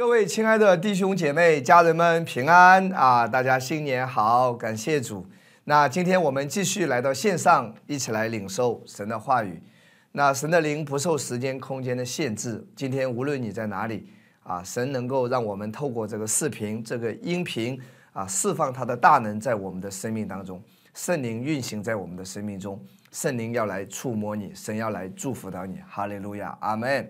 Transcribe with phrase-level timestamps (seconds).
[0.00, 3.28] 各位亲爱的弟兄姐妹、家人们平安啊！
[3.28, 5.26] 大家新年好，感谢主。
[5.64, 9.62] 那今天我们继续来到线上，一起来领受神的话语。
[10.12, 12.66] 那神的灵不受时间、空间的限制。
[12.74, 14.08] 今天无论你在哪里
[14.42, 17.78] 啊，神能够让我们透过这个视频、这个音频
[18.14, 20.62] 啊，释放他的大能在我们的生命当中。
[20.94, 22.82] 圣灵运行在我们的生命中，
[23.12, 25.78] 圣灵要来触摸你，神要来祝福到你。
[25.86, 27.06] 哈利路亚，阿门。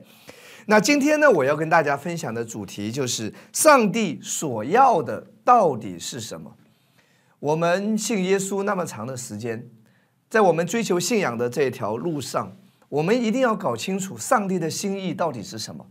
[0.67, 6.57] 那今天呢，我要跟大家分享的主题就是上帝所要的到底是什么？
[7.39, 9.69] 我们信耶稣那么长的时间，
[10.29, 12.57] 在我们追求信仰的这条路上，
[12.89, 15.87] 我们一定要搞清楚上帝的心意到底是什么。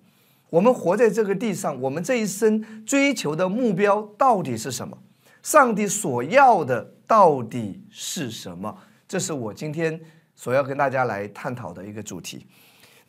[0.51, 4.97] 我们活在这个地上，我们这一生追求的目标到底是什么？
[5.41, 8.77] 上帝所要的到底是什么？
[9.07, 9.99] 这是我今天
[10.35, 12.45] 所要跟大家来探讨的一个主题。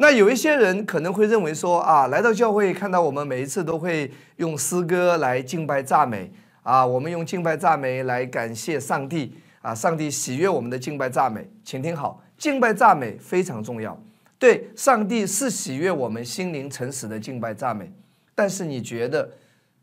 [0.00, 6.32] 那有一些人可能会认为说啊，来到教会看到我们每一次都会用诗歌来敬拜赞美
[6.62, 14.02] 啊，我们用敬拜赞美来感谢上帝啊，上帝喜悦我们的敬拜赞美，请听好，敬拜赞美非常重要，
[14.38, 17.92] 对，上帝是喜悦我们心灵诚实的敬拜赞美，
[18.34, 19.30] 但是你觉得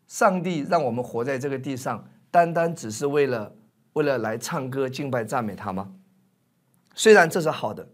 [0.07, 3.53] 上帝让我们活在这个地上，单单只是为了
[3.93, 5.91] 为了来唱歌敬拜赞美他吗？
[6.95, 7.87] 虽然这是好的，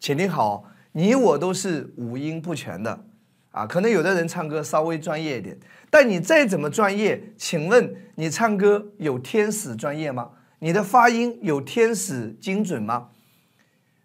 [0.00, 0.64] 请听好。
[0.96, 3.04] 你我都是五音不全的，
[3.50, 5.54] 啊，可能有的人唱歌稍微专业一点，
[5.90, 10.30] 但你再怎么专业，请问你唱歌有天使专业吗？
[10.60, 13.08] 你的发音有天使精准吗？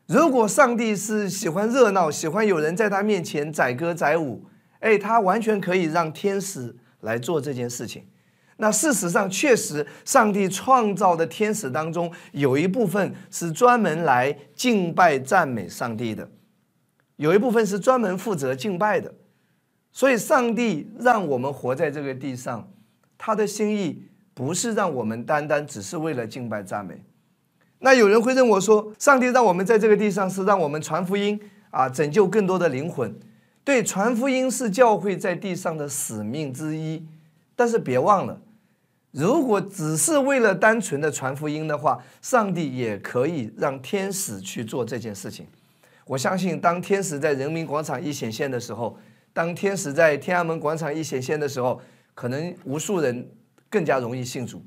[0.06, 4.44] 如果上帝是喜欢热闹，喜欢有人在他面前载歌载舞，
[4.82, 8.06] 哎，他完全可以让天使来做这件事情。
[8.58, 16.30] 那事实上，确实，上帝创造的天使当中，有一部分是专门来敬拜赞美上帝的。
[17.22, 19.14] 有一部分是专门负责敬拜的，
[19.92, 22.68] 所以上帝让我们活在这个地上，
[23.16, 27.04] 他的心意不是让我们单单只是为了敬拜赞美。
[27.78, 31.40] 那有人会认为说，上帝让我们在这个地上是让我们传福音
[31.70, 33.16] 啊，拯救更多的灵魂。
[33.64, 37.06] 对，传福音是教会在地上的使命之一。
[37.56, 38.42] 但是别忘了，
[39.12, 45.46] 如果只是为了单纯的传福音的话，上帝也可以让天使去做这件事情。
[46.12, 48.98] 我相信，当天使在人民广场一显现的时候，
[49.32, 51.80] 当天使在天安门广场一显现的时候，
[52.14, 53.32] 可能无数人
[53.70, 54.62] 更加容易信主，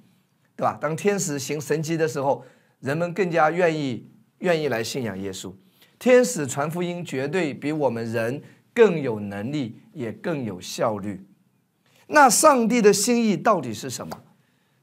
[0.56, 0.78] 对吧？
[0.80, 2.42] 当天使行神迹的时候，
[2.80, 5.52] 人们更加愿意愿意来信仰耶稣。
[5.98, 8.40] 天使传福音绝对比我们人
[8.72, 11.26] 更有能力，也更有效率。
[12.06, 14.22] 那上帝的心意到底是什么？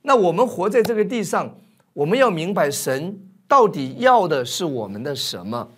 [0.03, 1.57] 那我们活在这个地上，
[1.93, 5.71] 我们要明白神到底要的是我们的什么？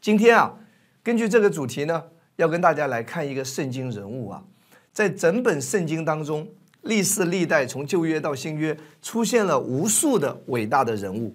[0.00, 0.54] 今天啊，
[1.02, 2.04] 根据这个主题呢，
[2.36, 4.44] 要跟大家来看一个圣经人物啊，
[4.92, 6.46] 在整本圣经当中，
[6.82, 11.34] 历世历代从旧约到新约，出现了无数的伟大的人物，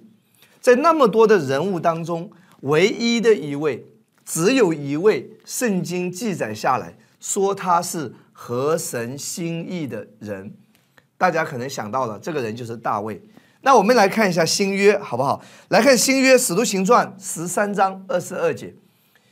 [0.62, 2.32] 在那么多的人物当中，
[2.62, 3.86] 唯一的一位，
[4.24, 10.54] 只有一位，圣经记载下来说他是合神心意的人，
[11.18, 13.22] 大家可能想到了，这个人就是大卫。
[13.66, 15.42] 那我们来看一下新约好不好？
[15.70, 18.76] 来看新约使徒行传十三章二十二节，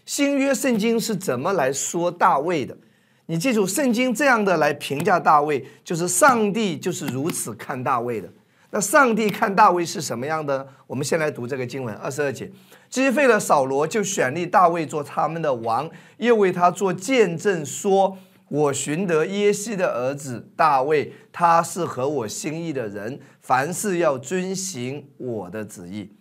[0.06, 2.78] 新约圣经是怎么来说大卫的？
[3.25, 8.30] 你记住，圣经这样的来评价大卫，就是上帝就是如此看大卫的。
[8.70, 10.66] 那上帝看大卫是什么样的呢？
[10.88, 12.50] 我们先来读这个经文二十二节，
[12.90, 18.18] 击废了扫罗，就选立大卫做他们的王，又为他做见证说。
[18.52, 26.12] 我寻得耶西的儿子大卫，他是合我心意的人，凡事要遵行我的旨意。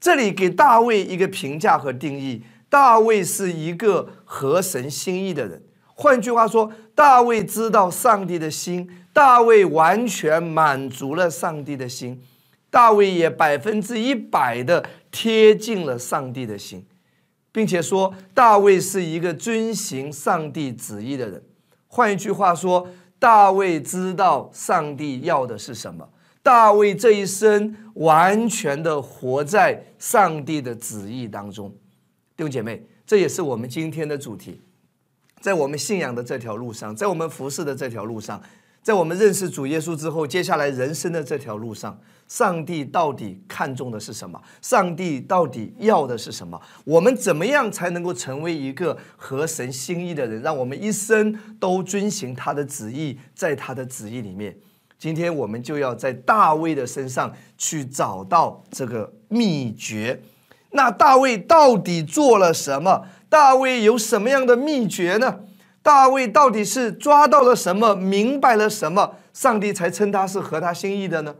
[0.00, 5.62] 这里给大卫一个评价和定义：大卫是一个合神心意的人。
[5.94, 12.22] 换句话说，大卫知道上帝的心，大卫完全满足了上帝的心，
[12.70, 16.86] 大卫也百分之一百的贴近了上帝的心，
[17.50, 21.42] 并且说大卫是一个遵行上帝旨意的人。
[21.88, 22.88] 换一句话说，
[23.18, 26.08] 大卫知道上帝要的是什么。
[26.42, 31.68] 大卫这一生完全的活在上帝的旨意当中。
[32.36, 34.60] 弟兄姐妹，这也是我们今天的主题。
[35.40, 38.40] 在我们信仰的这条路上，在我们服侍的这条路上。
[38.88, 44.40] 在我们认识主耶稣之后，接下来人生的这条路上，上帝到底看重的是什么？
[44.62, 46.58] 上帝到底要的是什么？
[46.84, 50.40] 我们怎么样才能够成为一个合神心意的人？
[50.40, 54.56] 让我们一生都遵行他的旨意，在他的旨意里面。
[54.98, 60.18] 今天我们就要在大卫的身上去找到这个秘诀。
[60.70, 63.04] 那大卫到底做了什么？
[63.28, 65.40] 大卫有什么样的秘诀呢？
[65.88, 71.34] 大卫到底是抓到了什么，明白了什么，上帝才称他是合他心意的呢？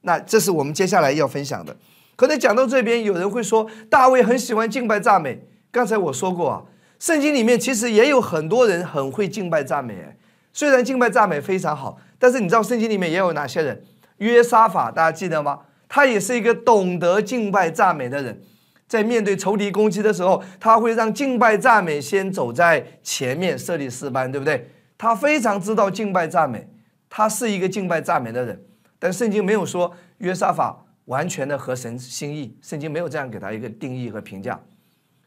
[0.00, 1.76] 那这是我们接下来要分享的。
[2.16, 5.46] 可能讲到这边，有人会说，大卫很喜欢敬拜赞美。
[5.70, 6.62] 刚才我说过啊，
[6.98, 10.16] 圣经里面其实也有很多人很会敬拜赞美。
[10.54, 13.84] 虽然敬拜赞美非常好，但是你知道圣经里面也有哪些人？
[14.16, 15.58] 约沙法，大家记得吗？
[15.86, 18.40] 他也是一个懂得敬拜赞美的人。
[18.88, 24.70] 在面对仇敌攻击的时候，他会让敬拜赞美先走在前面，设立四班，对不对？
[24.96, 26.68] 他非常知道敬拜赞美，
[27.10, 28.64] 他是一个敬拜赞美的人。
[28.98, 34.58] 但圣经没有说约沙法完全的合神心意，圣经没有这样给他一个定义和评价。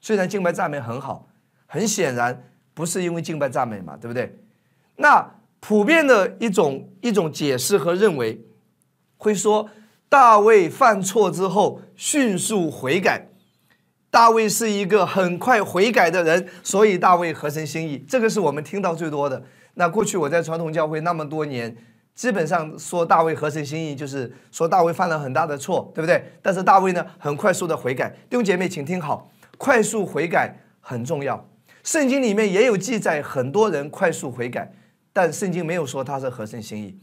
[0.01, 1.27] 虽然敬拜赞美很好，
[1.67, 4.35] 很显然不是因为敬拜赞美嘛，对不对？
[4.95, 8.41] 那普遍的一种一种解释和认为，
[9.17, 9.69] 会说
[10.07, 13.28] 大卫犯错之后迅速悔改。
[14.11, 18.03] 大卫是一个很快悔改的人，所以大卫合神心意。
[18.07, 19.43] 这个是我们听到最多的。
[19.75, 21.75] 那过去我在传统教会那么多年，
[22.15, 26.33] 基本上说大卫合神心意，就是说大卫犯了很大的错，对不对？
[26.41, 28.09] 但是大卫呢，很快速的悔改。
[28.29, 29.29] 弟兄姐妹，请听好，
[29.59, 31.47] 快速悔改很重要。
[31.83, 34.73] 圣经里面也有记载，很多人快速悔改，
[35.13, 36.97] 但圣经没有说他是合神心意，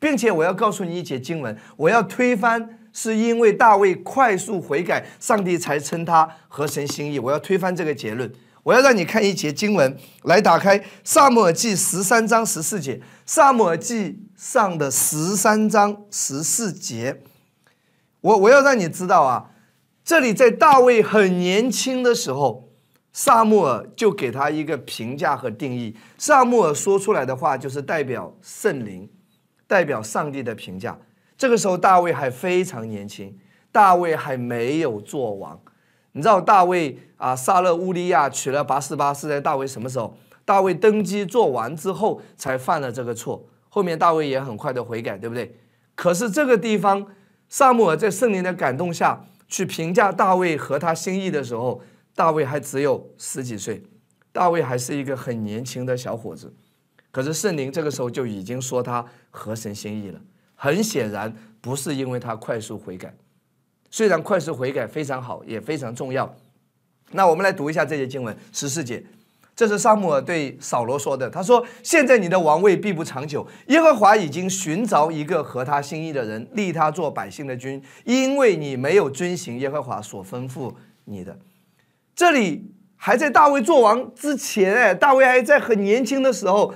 [0.00, 2.78] 并且我要告诉你一节经文，我要推翻。
[2.98, 7.18] 是因为大卫快速悔改，上帝才称他合神心意。
[7.18, 8.32] 我要推翻这个结论，
[8.62, 12.94] 我要让你看一节经文，来打开《萨母尔记》十三章十四节，
[13.26, 14.04] 《萨母尔记》
[14.34, 17.20] 上的十三章十四节。
[18.22, 19.50] 我我要让你知道啊，
[20.02, 22.70] 这里在大卫很年轻的时候，
[23.12, 25.94] 萨母尔就给他一个评价和定义。
[26.16, 29.06] 萨母尔说出来的话，就是代表圣灵，
[29.66, 30.98] 代表上帝的评价。
[31.36, 33.38] 这个时候，大卫还非常年轻，
[33.70, 35.60] 大卫还没有做王。
[36.12, 40.16] 你知道，大卫啊，杀了乌利亚，娶了拔示巴，是在大卫什么时候？
[40.46, 43.46] 大卫登基做完之后，才犯了这个错。
[43.68, 45.54] 后面大卫也很快的悔改，对不对？
[45.94, 47.06] 可是这个地方，
[47.48, 51.82] 萨姆尔在圣灵的感动下去评价大卫和他心意的时候，
[52.14, 53.82] 大卫还只有十几岁，
[54.32, 56.54] 大卫还是一个很年轻的小伙子。
[57.10, 60.20] 可是圣灵这个时候就已经说他合神心意了。
[60.56, 63.14] 很显然不是因为他快速悔改，
[63.90, 66.34] 虽然快速悔改非常好，也非常重要。
[67.12, 69.04] 那我们来读一下这节经文十四节，
[69.54, 71.30] 这是萨姆尔对扫罗说的。
[71.30, 80.74] 他说：“现在你的王位必不长久，耶和华已经寻找一个合他心意的人，立他做百姓的君，因为你没有遵行耶和华所吩咐
[81.04, 81.38] 你的。”
[82.16, 86.74] 这里还在大卫做王之前，哎，大卫还在很年轻的时候，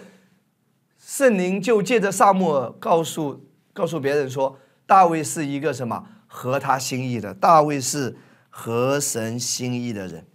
[0.99, 3.47] 圣灵就借着萨姆尔告诉。
[3.73, 7.33] 告诉别人说，大卫是一个什么合他心意的？
[7.35, 8.17] 大卫是
[8.49, 10.27] 合神心意的人，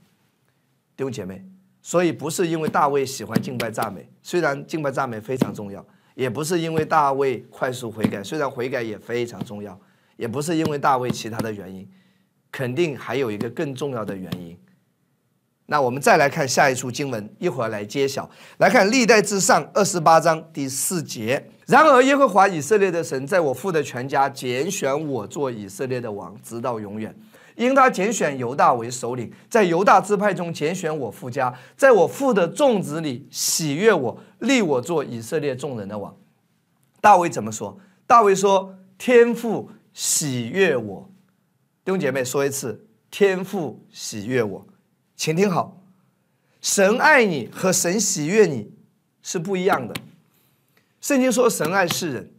[0.95, 1.45] 弟兄姐妹。
[1.81, 5.79] 所以不是因为大卫喜欢敬拜赞美，虽然敬拜赞美非常重要；
[6.15, 9.77] 也不是因为大卫快速悔改，虽然悔改也非常重要；
[10.17, 11.87] 也不是因为大卫其他的原因，
[12.51, 14.57] 肯定还有一个更重要的原因。
[15.67, 18.27] 那我们再来看下一处经文，一会儿来揭晓。
[18.57, 21.51] 来看历代至上二十八章第四节。
[21.65, 27.15] 然而耶和华以色列的神在我父的全家拣选我做以色列的王，直到永远。
[27.55, 36.15] 因他拣选犹大为首领，在犹大支派中拣选我父家，在我父的众子里喜悦我，立我做以色列众人的王。
[36.99, 37.79] 大卫怎么说？
[38.05, 41.09] 大卫说：“天父喜悦我。”
[41.85, 44.67] 弟兄姐妹说一次：“天父喜悦我。”
[45.15, 45.81] 请听好，
[46.61, 48.73] 神爱你和神喜悦你
[49.21, 49.95] 是不一样的。
[51.05, 52.31] 圣经说神爱世人，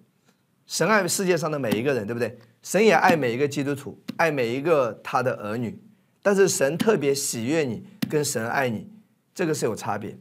[0.66, 2.36] 神爱世界上的每一个人，对不对？
[2.64, 5.80] 神也爱每一个基督徒，爱每一个他的儿女。
[6.20, 8.90] 但是神特别喜悦你，跟神爱你，
[9.32, 10.18] 这个是有差别。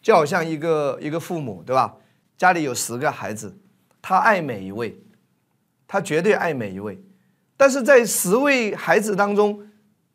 [0.00, 1.96] 就好像一个一个父母，对吧？
[2.38, 3.58] 家里有十个孩子，
[4.00, 4.98] 他爱每一位，
[5.86, 6.98] 他绝对爱每一位。
[7.58, 9.68] 但是在十位孩子当中，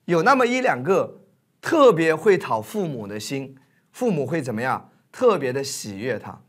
[0.06, 1.22] 有那么一两个。
[1.62, 3.56] 特别会讨父母的心，
[3.92, 4.90] 父母会怎么样？
[5.12, 6.42] 特别的喜悦他。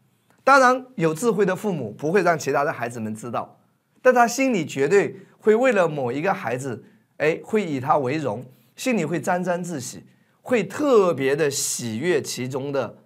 [0.48, 3.60] 当然，有智慧的父母不会让其他的孩子们知道，
[4.00, 6.82] 但他心里绝对会为了某一个孩子，
[7.18, 8.42] 哎，会以他为荣，
[8.74, 10.04] 心里会沾沾自喜，
[10.40, 12.96] 会特别的喜悦其中的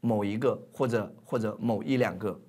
[0.00, 2.40] 某一个或者或者某一两个。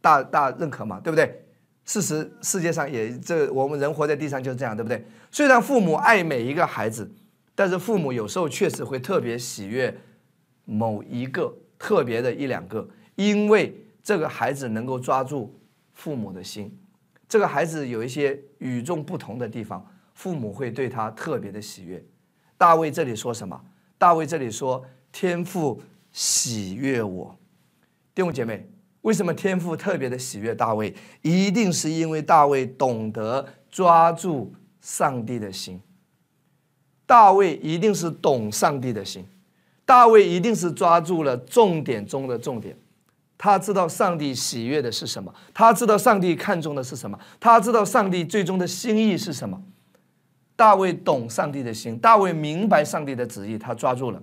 [0.00, 0.98] 大大认可嘛？
[0.98, 1.44] 对不对？
[1.84, 5.04] 事实世界上也这我们人活在地上就是这样，对不对？
[5.30, 7.12] 虽然父母爱每一个孩子。
[7.54, 9.94] 但是父母有时候确实会特别喜悦
[10.64, 12.88] 某一个特别的一两个，
[13.20, 15.54] 因为这个孩子能够抓住
[15.92, 16.74] 父母的心，
[17.28, 22.02] 这个孩子有一些与众不同的地方，父母会对他特别的喜悦。
[22.56, 23.60] 大卫这里说什么？
[23.98, 27.38] 大卫这里说天父喜悦我。
[28.14, 28.66] 弟兄姐妹，
[29.02, 30.94] 为什么天父特别的喜悦大卫？
[31.20, 35.78] 一定是因为大卫懂得抓住上帝的心。
[37.04, 39.26] 大卫一定是懂上帝的心，
[39.84, 42.74] 大卫一定是抓住了重点中的重点。
[43.42, 49.62] 他知道上帝喜悦的是什么，他知道上帝看重的是什么，他知道上帝最终的心意是什么。
[50.56, 54.22] 大卫懂上帝的心，大卫明白上帝的旨意，他抓住了。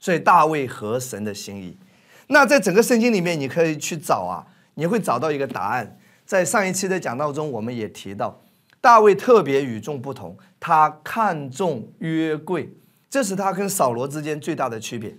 [0.00, 1.78] 所以大卫合神的心意。
[2.26, 5.96] 那在整个圣经里面，你可以去找啊，你会找到一个答案。
[6.26, 8.40] 在上一期的讲道中，我们也提到，
[8.80, 12.72] 大卫特别与众不同，他看重约柜，
[13.08, 15.16] 这是他跟扫罗之间最大的区别。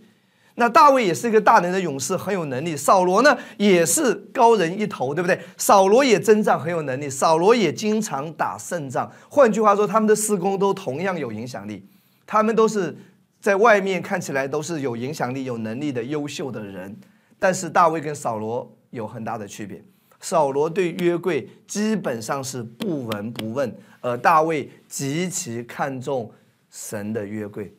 [0.56, 2.76] 那大卫也是一个大能的勇士，很有能力。
[2.76, 5.40] 扫罗呢，也是高人一头，对不对？
[5.58, 9.12] 扫罗也征战很有能力，扫罗也经常打胜仗。
[9.30, 11.88] 换句话说，他们的施工都同样有影响力，
[12.28, 12.96] 他们都是
[13.40, 16.96] 在外面看起来都是有影响力、有能力的优秀的人。
[17.40, 19.84] 但是大卫跟扫罗有很大的区别，
[20.20, 26.30] 扫罗对约柜基本上是不闻不问，而大卫极其看重
[26.70, 27.74] 神的约柜。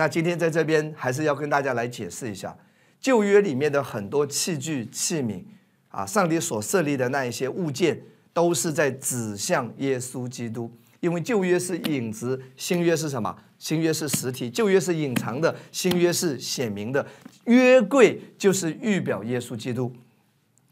[0.00, 2.56] 那今天在这边还是要跟大家来解释一下
[3.02, 5.44] 旧约里面的很多器具器皿
[5.90, 8.00] 啊，上帝所设立的那一些物件，
[8.32, 10.72] 都是在指向耶稣基督。
[11.00, 13.36] 因为旧约是影子，新约是什么？
[13.58, 14.48] 新约是实体。
[14.48, 17.06] 旧约是隐藏的，新约是显明的。
[17.44, 19.92] 约柜就是预表耶稣基督。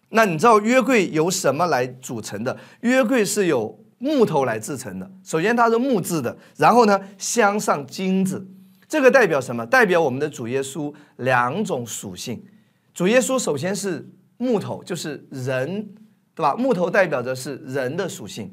[0.08, 2.56] 那你知道约柜由什么来组成的？
[2.80, 5.10] 约柜是由木头来制成的。
[5.22, 8.46] 首先它是木质的，然后呢镶上金子。
[8.88, 9.66] 这个代表什么？
[9.66, 12.42] 代表我们的主耶稣两种属性。
[12.94, 15.88] 主耶稣首先是木头，就是人，
[16.34, 16.54] 对吧？
[16.56, 18.50] 木头代表的是人的属性。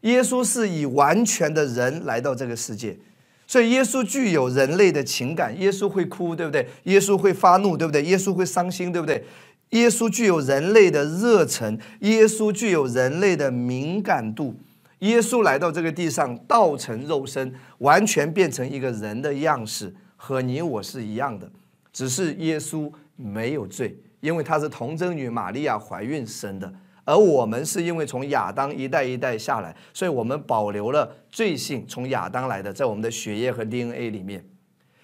[0.00, 2.98] 耶稣是以完全的人来到这个世界，
[3.46, 5.56] 所以耶稣具有人类的情感。
[5.60, 6.66] 耶稣会哭，对不对？
[6.84, 8.02] 耶稣会发怒，对不对？
[8.02, 9.24] 耶稣会伤心，对不对？
[9.70, 14.56] 耶稣具有人类的热忱，耶稣具有人类的敏感度。
[15.02, 21.50] 耶稣来到这个地上，道成肉身，完全变成一个人的样式，和你我是一样的。
[21.92, 26.72] 只是耶稣没有罪，因为他是童贞女玛利亚怀孕生的，
[27.04, 34.44] 而我们是因为从亚当一代一代下来，所以我们保留了罪性，从亚当来的，在我们的血液和 DNA 里面。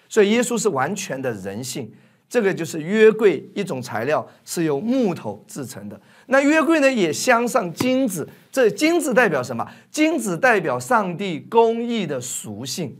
[0.07, 1.91] 所以耶稣是完全的人性。
[2.29, 5.99] 这个就是约柜一种材料，是由木头制成的。
[6.27, 8.29] 那约柜呢，也镶上金子。
[8.51, 9.67] 这金子代表什么？
[9.89, 12.99] 金子代表上帝公义的属性。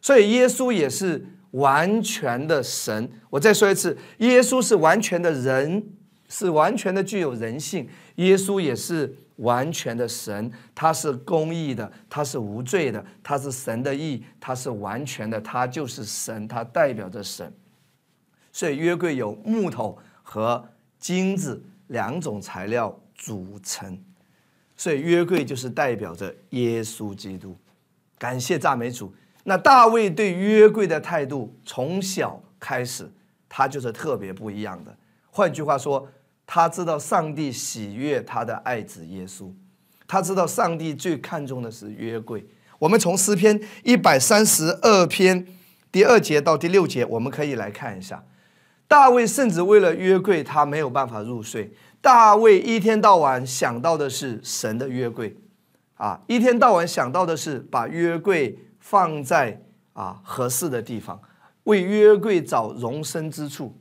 [0.00, 3.10] 所以耶稣也是完全的神。
[3.28, 5.84] 我再说一次，耶稣是完全的人，
[6.28, 7.86] 是完全的具有人性。
[8.14, 17.52] 耶稣也是完全的神，他是公义的，他是无罪的，他是神的义，他是完全的，他就是神，他代表着神。
[18.52, 23.98] 所以约柜有木头和金子两种材料组成，
[24.76, 27.56] 所以约柜就是代表着耶稣基督。
[28.18, 29.14] 感谢赞美主。
[29.44, 33.10] 那大卫对约柜的态度，从小开始
[33.48, 34.94] 他就是特别不一样的。
[35.30, 36.06] 换句话说，
[36.46, 39.50] 他知道上帝喜悦他的爱子耶稣，
[40.06, 42.44] 他知道上帝最看重的是约柜。
[42.78, 45.46] 我们从诗篇一百三十二篇
[45.90, 48.22] 第二节到第六节，我们可以来看一下。
[48.88, 51.72] 大卫甚至为了约柜，他没有办法入睡。
[52.00, 55.36] 大卫一天到晚想到的是神的约柜，
[55.96, 59.60] 啊，一天到晚想到的是把约柜放在
[59.92, 61.20] 啊合适的地方，
[61.64, 63.76] 为约柜找容身之处。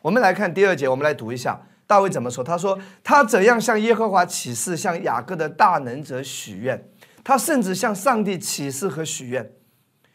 [0.00, 2.44] 我们来看第二节，我们来读一下大卫怎么说。
[2.44, 6.88] 他说：“他怎样向耶和华起誓，向雅各的大能者许愿，
[7.24, 9.50] 他甚至向上帝起誓和许愿。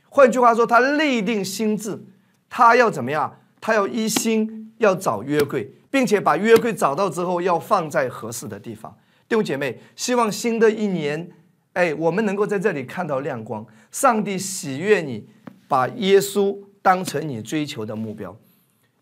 [0.09, 2.05] 换句话说，他立定心智，
[2.49, 8.97] 他要怎么样？”他要一心要找约柜，并且把约柜找到之后，要放在合适的地方。
[9.27, 11.29] 弟兄姐妹，希望新的一年，
[11.73, 13.67] 哎，我们能够在这里看到亮光。
[13.91, 15.27] 上帝喜悦你，
[15.67, 18.33] 把耶稣当成你追求的目标。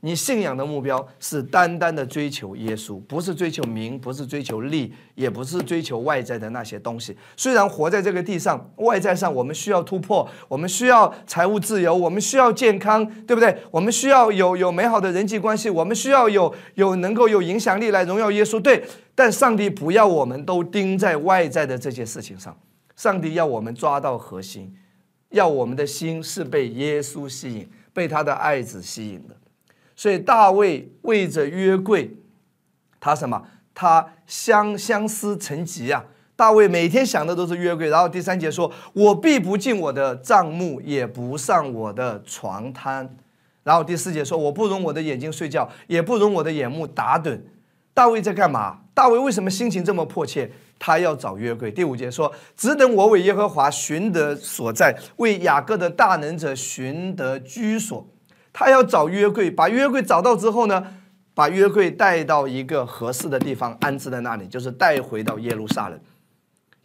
[0.05, 7.17] 你信仰的目标是单单的追求耶稣，不是追求名，不是追求利，也不是追求外在的那些东西。
[7.35, 13.57] 虽然活在这个地上，外在上我们需要突破，我们需要财务自由，我们需要健康，对不对？
[13.71, 18.59] 我们需要有有美好的人际关系，我们需要有有能够有影响力来荣耀耶稣。
[18.59, 18.83] 对，
[19.15, 22.55] 但上帝不要我们都盯在外在的这些事情上，
[22.95, 24.71] 上帝要我们抓到核心，
[25.29, 29.35] 要我们的心是被耶稣吸引，被他的爱子吸引的。
[29.95, 32.17] 所以大卫为着约柜，
[32.99, 33.43] 他什么？
[33.73, 36.05] 他相相思成疾啊！
[36.35, 37.89] 大卫每天想的都是约柜。
[37.89, 43.17] 然后第三节说：“我必不进我的帐幕，也不上我的床摊。”
[43.63, 47.39] 然后第四节说：“我不容我的眼睛睡觉，也不容我的眼目打盹。”
[47.93, 48.79] 大卫在干嘛？
[48.93, 50.49] 大卫为什么心情这么迫切？
[50.79, 51.71] 他要找约柜。
[51.71, 58.07] 第五节说：“只等我为耶和华寻得所在，为雅各的大能者寻得居所。”
[58.57, 60.81] 他要找约柜，把约柜找到之后呢，
[61.33, 65.99] 把约柜带到一个合适的地方安置在那里，就是带回到耶路撒冷。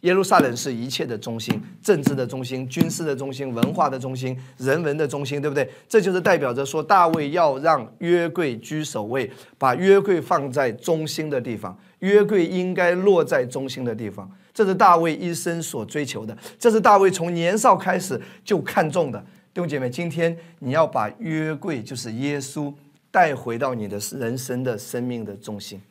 [0.01, 5.65] 耶路撒冷是一切的中心，政治的中心，军事的中心，文化的中心，人文的中心，对不对？
[5.87, 11.79] 这就是代表着说，大卫要让约柜居首位，把约柜放在中心的地方。
[11.99, 19.23] 约柜应该落在中心的地方，这是大卫一生所追求的，这是大卫从年少开始就看中的。
[19.53, 22.73] 弟兄姐妹，今天你要把约柜，就是耶稣，
[23.11, 25.81] 带回到你的人生的生命的中心。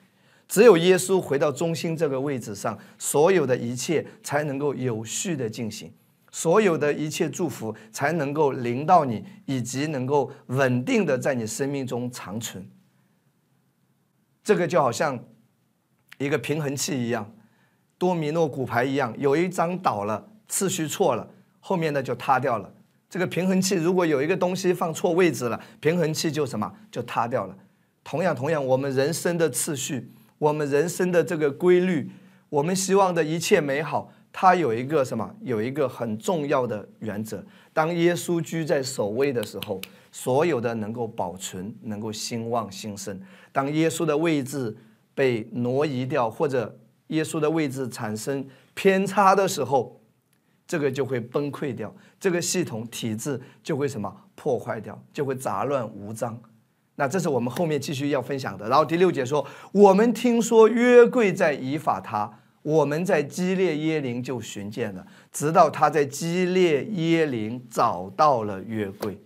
[0.48, 5.92] 只有耶稣回到中心这个位置上，所有的一切才能够有序的进行，
[6.32, 12.66] 所有的一切祝福才能够临到你，以及能够稳定的在你生命中长存。
[14.42, 15.22] 这个就好像
[16.16, 17.30] 一个平衡器一样，
[17.98, 21.28] 多米诺骨牌一样，有一张倒了，次序错了，
[21.60, 22.72] 后面的就塌掉了。
[23.10, 27.54] 这个平衡器如果有一个东西放错位置了，平衡器就什么就塌掉了。
[28.02, 30.12] 同样，同样，我们人生的次序。
[30.38, 32.10] 我们人生的这个规律，
[32.48, 35.36] 我们希望的一切美好，它有一个什么？
[35.42, 37.44] 有一个很重要的原则。
[37.74, 39.78] 当耶稣居在首位的时候，
[40.10, 43.20] 所有的能够保存，能够兴旺兴盛。
[43.52, 44.74] 当耶稣的位置
[45.14, 46.74] 被挪移掉，或者
[47.08, 50.00] 耶稣的位置产生偏差的时候，
[50.66, 56.38] 这个就会崩溃掉，这个系统体制就会什么破坏掉，就会杂乱无章。
[56.96, 58.68] 那这是我们后面继续要分享的。
[58.68, 62.30] 然后第六节说，我们听说约柜在以法他，
[62.62, 69.18] 我们在基列耶林就寻见了，直到他在基列耶林找到了约柜，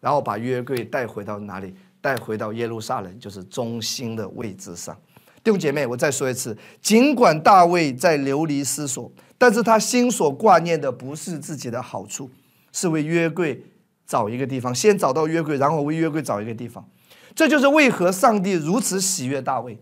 [0.00, 1.72] 然后把约柜带回到哪里？
[2.02, 4.96] 带回到耶路撒冷，就是中心的位置上。
[5.44, 12.30] 弟兄姐妹，我再说一次，尽管大卫在流离失所，但是他心所挂念的不是自己的好处，
[12.72, 13.64] 是为约柜
[14.06, 16.88] 找一个地方，先找到约柜，然后为约柜找一个地方。
[17.34, 19.78] 这就是为何上帝如此喜悦大卫，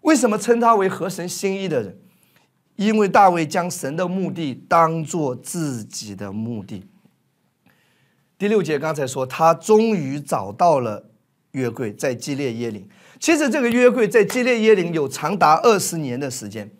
[0.00, 1.98] 为什么称他为合神心意的人？
[2.74, 6.84] 因为大卫将神的目的当做自己的目的。
[8.36, 11.08] 第六节刚才说，他终于找到了
[11.52, 12.86] 约柜，在基列耶林。
[13.18, 16.70] 其实这个约柜在基列耶林有长达二十年的时间。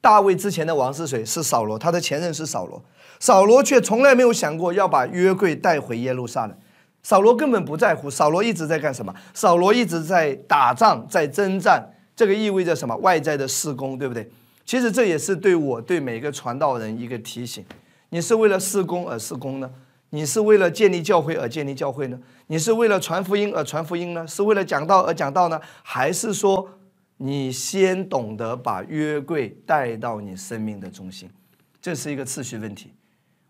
[0.00, 1.24] 大卫之前的王是谁？
[1.24, 2.84] 是扫罗，他的前任是扫罗。
[3.20, 6.56] 扫罗却从来没有想过要把约柜带回耶路撒冷。
[7.02, 9.14] 扫罗根本不在乎，扫罗一直在干什么？
[9.34, 11.86] 扫罗一直在打仗，在征战。
[12.16, 12.96] 这个意味着什么？
[12.96, 14.30] 外在的施工，对不对？
[14.64, 17.64] 其实这也是对我对每个传道人一个提醒：
[18.08, 19.70] 你是为了施工而施工呢？
[20.10, 22.18] 你是为了建立教会而建立教会呢？
[22.46, 24.26] 你是为了传福音而传福音呢？
[24.26, 25.60] 是为了讲道而讲道呢？
[25.82, 26.66] 还是说
[27.16, 31.28] 你先懂得把约柜带到你生命的中心？
[31.82, 32.92] 这是一个次序问题。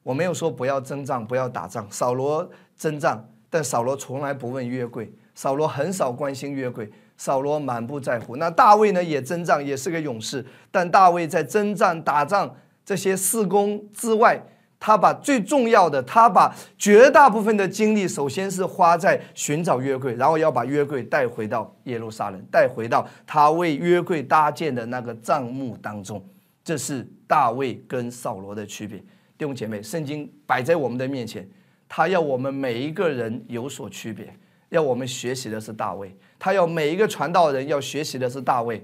[0.04, 1.84] 我没有说不要征战，不要打仗。
[1.90, 3.28] 扫罗征战。
[3.50, 8.34] 但扫罗从来不问约柜，扫罗很少关心约柜，扫罗满不在乎。
[8.34, 9.04] 那大卫呢？
[9.04, 10.44] 也征战，也是个勇士。
[10.72, 12.52] 但大卫在征战、打仗
[12.84, 14.44] 这些事工之外，
[14.80, 26.20] 他把最重要的，他把绝大部分的精力，首先是花在寻找约柜，然后要把约柜带回到耶路撒冷，带回到他为约柜搭建的那个帐幕当中。
[26.64, 29.00] 这是大卫跟扫罗的区别。
[29.44, 31.46] 弟兄姐妹，圣经摆在我们的面前。
[31.86, 34.34] 他要我们每一个人有所区别，
[34.70, 36.16] 要我们学习的是大卫。
[36.38, 38.82] 他要每一个传道人要学习的是大卫。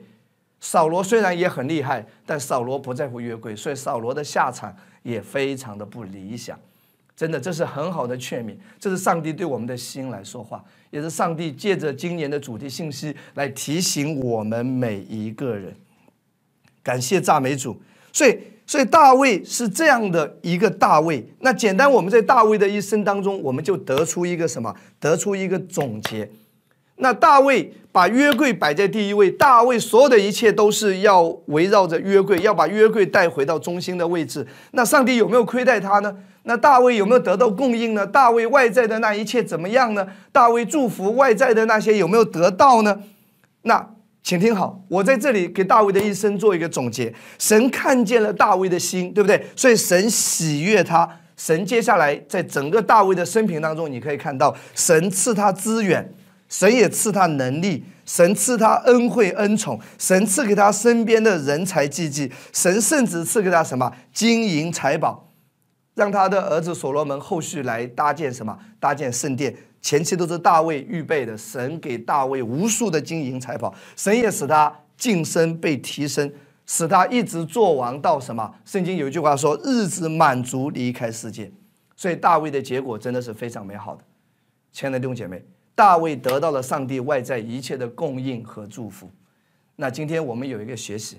[0.61, 6.61] 扫罗虽然也很厉害，但扫罗不在乎约柜，所以扫罗的下场也非常的不理想。
[7.17, 15.75] 真的，这是很好的劝勉，这是上帝对我们的心来说话，也是上帝借着今年的主题信息来提醒我们每一个人。
[16.83, 17.81] 感谢赞美主，
[18.13, 18.39] 所以。
[18.71, 21.29] 所以大卫是这样的一个大卫。
[21.41, 24.73] 那简单，我们在大卫的一生当中，我们就得出一个什么？
[25.01, 26.31] 得出一个总结。
[26.99, 34.47] 那大卫把约柜摆在第一位，大卫所有的一切都是要围绕着约柜，要把约柜带回到中心的位置。
[34.71, 36.15] 那上帝有没有亏待他呢？
[36.45, 38.07] 那大卫有没有得到供应呢？
[38.07, 40.07] 大卫外在的那一切怎么样呢？
[40.31, 43.01] 大卫祝福外在的那些有没有得到呢？
[43.63, 43.95] 那。
[44.23, 47.13] 请听好，我在这里给大卫的一生做一个总结。
[47.39, 49.45] 神看见了大卫的心，对不对？
[49.57, 51.09] 所以神喜悦他。
[51.37, 56.13] 神接下来在整个大卫的生平当中，你可以看到，神赐他资源，
[56.51, 65.33] 神也赐他能力，神赐他恩惠恩宠，神赐给他身边的人才济济，神甚至赐给他什么金银财宝，
[65.95, 68.59] 让他的儿子所罗门后续来搭建什么？
[68.79, 69.57] 搭建圣殿。
[69.83, 76.31] 前期都是大卫预备的，神给大卫无数的金银财宝，神也使他晋升被提升，
[76.67, 78.55] 使他一直做王到什么？
[78.65, 81.51] 圣经有一句话说：“日子满足，离开世界。”
[81.97, 84.05] 所以大卫的结果真的是非常美好的。
[84.71, 85.43] 亲爱的弟兄姐妹，
[85.75, 89.11] 大卫得到了上帝外在一切的供应和祝福。
[89.77, 91.19] 那今天我们有一个学习，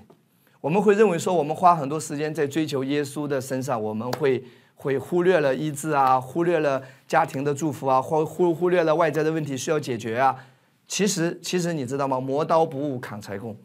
[0.60, 4.44] 我们会认为说，我们花很多时间在追求耶稣的身上，我们会。
[4.82, 10.36] 会忽略了医治啊，忽略了家庭的祝福啊，或忽忽略了外在的问题需要解决啊。
[10.88, 12.18] 其实，其实你知道吗？
[12.18, 13.56] 磨刀不误砍柴工。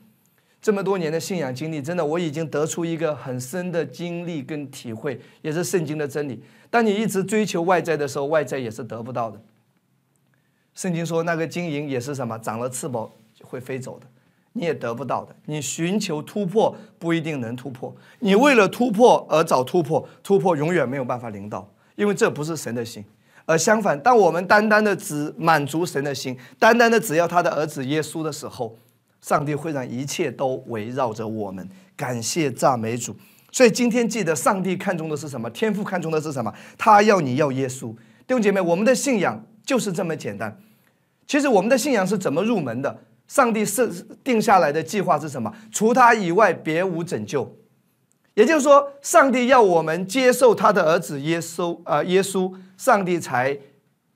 [0.62, 6.44] 这么多年的信仰经历，真的我已经得出一个很深的经历跟体会，也是圣经的真理。
[6.70, 9.42] 当你一直追求外在的时候，外在也是得不到的。
[10.76, 12.38] 圣经说，那个金银也是什么？
[12.38, 13.10] 长了翅膀
[13.42, 14.06] 会飞走的。
[14.58, 15.36] 你也得不到的。
[15.46, 17.96] 你寻求突破不一定能突破。
[18.20, 23.06] 你为了突破而找突破，突破永远没有办法临到，因为这不是神的心。
[23.46, 28.76] 而相反，当我们单单的只满足神的心，单单的只要他的儿子耶稣的时候，
[29.22, 31.70] 上帝会让一切都围绕着我们。
[31.96, 33.16] 感谢赞美主。
[33.52, 35.50] 所以今天记得，上帝看重的是什么？
[35.52, 36.54] 天父看重的是什么？
[36.78, 37.92] 他要你要耶稣。
[38.28, 40.60] 弟兄姐妹，我们的信仰就是这么简单。
[41.26, 43.00] 其实我们的信仰是怎么入门的？
[43.28, 43.90] 上帝设
[44.24, 45.54] 定下来的计划是什么？
[45.72, 47.58] 除他以外，别无拯救。
[48.34, 53.58] 也就是说，上帝要我们接受他的儿子耶稣，呃，耶稣，上帝才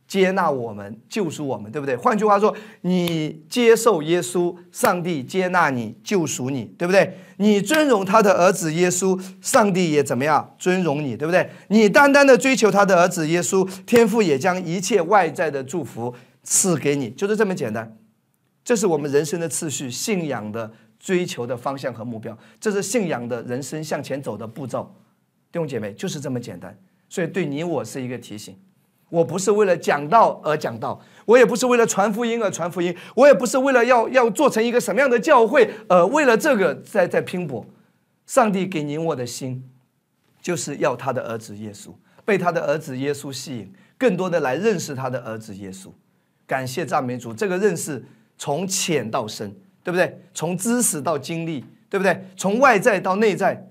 [0.08, 1.96] 接纳我们，救赎我们，对不对？
[1.96, 7.18] 换句话说，你接受耶稣，上帝接纳你，救赎你，对不对？
[7.38, 11.50] 你尊荣他的儿子耶稣，上帝也怎么样尊荣你，对不对？
[11.70, 17.98] 你单单的追求他的儿子耶稣，天父也将一切外在的祝福赐给你，就是这么简单。
[18.64, 24.96] 这是我们人生的次序，信仰的追求的方向和目标，这是信仰的人生向前走的步骤。
[25.52, 26.78] 弟兄姐妹，就是这么简单。
[27.10, 28.56] 所以对你我是一个提醒。
[29.10, 37.66] 我不是为了讲道而讲道，我也不是为了传福音而传福音，我也不是为了要要做成一个什么样的教会，而为了这个在在拼搏。
[38.26, 39.70] 上帝给你我的心，
[40.42, 41.94] 就是要他的儿子耶稣，
[42.24, 45.90] 被他的儿子耶稣吸引，更多的来认识他的儿子耶稣。
[46.48, 48.06] 感谢赞美主，这个认识。
[48.42, 50.20] 从浅到深，对不对？
[50.34, 52.26] 从知识到经历，对不对？
[52.36, 53.68] 从外在到内在。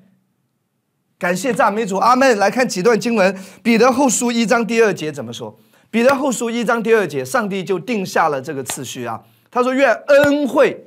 [1.19, 2.39] 感谢赞美主，阿门。
[2.39, 5.53] 来看几段经文，《彼得后书》一章第二节怎么说？
[5.91, 9.21] 《彼得后书》一章第二节，上帝就定下了这个次序啊。
[9.51, 10.87] 他说：“愿恩惠，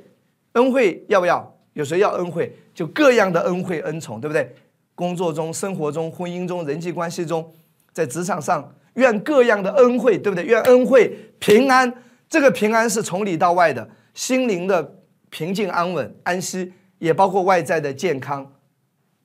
[0.52, 1.54] 恩惠要不要？
[1.74, 2.56] 有谁要恩惠？
[2.74, 4.54] 就各样的恩惠恩宠，对不对？
[4.94, 7.52] 工作中、生活中、婚姻中、人际关系中，
[7.92, 10.42] 在职场上，愿各样的恩惠，对不对？
[10.46, 11.92] 愿恩惠平安。”
[12.34, 14.96] 这个平安是从里到外的，心灵的
[15.30, 18.54] 平静安稳安息，也包括外在的健康，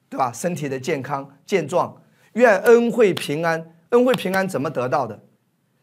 [0.08, 0.32] 对吧？
[0.32, 5.19] 身体的健康健壮，愿恩惠平安，恩惠平安怎么得到的？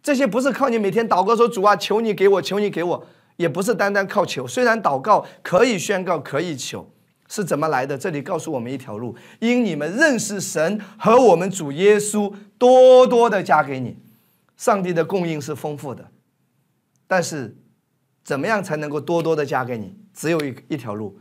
[0.05, 3.07] 这些不是靠你每天祷告说主啊，求你给我，求你给我，
[3.39, 4.47] 也不是单单靠求。
[4.47, 6.89] 虽然祷告可以宣告，可以求，
[7.29, 7.99] 是怎么来的？
[7.99, 13.99] 这里告诉我们一条路：因你们认识神和我们主耶稣，多多的加给你。
[14.57, 16.09] 上帝的供应是丰富的。
[17.07, 17.57] 但是，
[18.25, 19.95] 怎么样才能够多多的加给你？
[20.12, 21.19] 只有一一条路，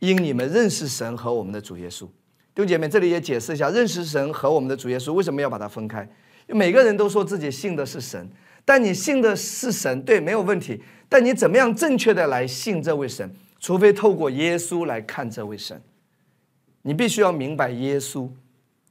[0.00, 2.06] 因你们认识神和我们的主耶稣。
[2.54, 6.06] 弟兄姐妹，这里也解释一下，认识神和我们的主耶稣为什么要把它分开？
[6.48, 8.28] 每个人都说自己信的是神，
[8.64, 10.82] 但你信的是神，对，没有问题。
[11.08, 13.34] 但你怎么样正确的来信这位神？
[13.58, 15.80] 除非透过耶稣来看这位神，
[16.82, 18.28] 你必须要明白耶稣，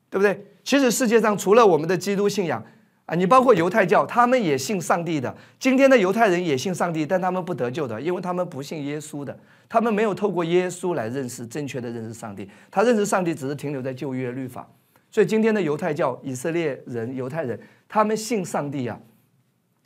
[0.10, 0.48] 对不对？
[0.64, 2.66] 其实世界上除了我们的基督信仰。
[3.06, 5.36] 啊，你包括犹太教，他们也信上帝的。
[5.60, 9.38] 今天的犹太人也信上帝，但他们不得救的，因为他们不信耶稣的。
[9.68, 14.66] 他们没有透过耶稣来认识正确的认识上帝，他认识上帝只是停留在旧约律法。
[15.12, 18.98] 所以今天的犹太教、以色列人、犹太人，他们信上帝啊，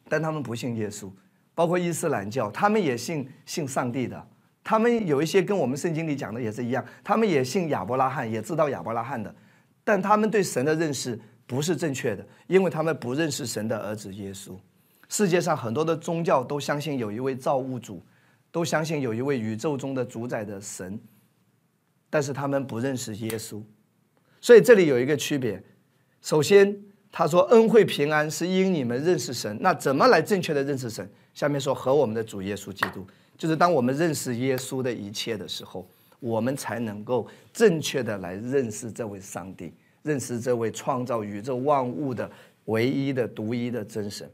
[0.08, 1.10] 但他们不信耶稣。
[1.56, 4.28] 包括伊斯兰教，他们也信信上帝的。
[4.64, 9.34] 他们有一些跟我们圣经里讲的也是一样，他们也信亚伯拉罕，也知道亚伯拉罕的，
[9.84, 11.20] 但他们对神的认识。
[11.48, 14.52] 不是正确的，因为他们不认识神的儿子耶稣。
[15.10, 18.04] 世界上很多的宗教都相信有一位造物主，
[18.52, 21.00] 都相信有一位宇宙中的主宰的神，
[22.10, 23.64] 但是他们不认识耶稣。
[24.42, 25.64] 所以这里有一个区别。
[26.22, 26.78] 首先，
[27.12, 29.58] 他说恩惠平安是因你们认识神。
[29.62, 31.10] 那怎么来正确的认识神？
[31.34, 33.08] 下面说和我们的主耶稣基督，
[33.38, 35.88] 就是当我们认识耶稣的一切的时候，
[36.20, 39.72] 我们才能够正确的来认识这位上帝。
[40.08, 42.32] 认识这位创造宇宙万物的
[42.66, 44.30] 唯一的独一的真神，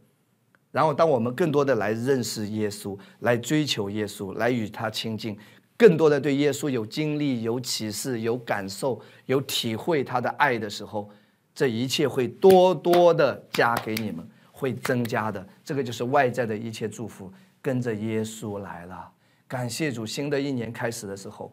[0.72, 5.38] 然后当我们更多的来认识耶稣，来追求耶稣，来与他亲近，
[5.76, 11.10] 更多的对耶稣有经历、有启示、有感受、有体会他的爱的时候，
[11.56, 15.46] 这一切会多多的加给你们，会增加的。
[15.64, 17.32] 这个就是外在的一切祝福，
[17.62, 19.12] 跟着耶稣来了。
[19.48, 21.52] 感谢主，新的一年开始的时候，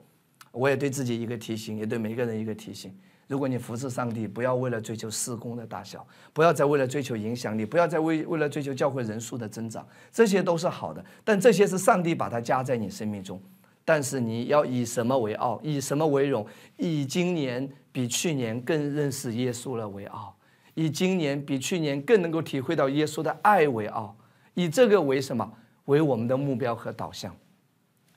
[0.53, 2.95] 我也对自己一个提醒，也对每个人一个提醒。
[3.27, 13.41] 如果你服侍上帝，不要为了追求事工的大小，不要再为了追求影响力，不要再为为了追求教会人数的增长，这些都是好的，但这些是上帝把它加在你生命中。
[13.85, 15.61] 但是你要以什么为傲？
[15.63, 16.45] 以什么为荣？
[16.77, 20.37] 以今年比去年更认识耶稣了为傲，
[20.75, 24.17] 以今年比去年更能够体会到耶稣的爱为傲，
[24.55, 25.49] 以这个为什么？
[25.87, 27.35] 为我们的目标和导向。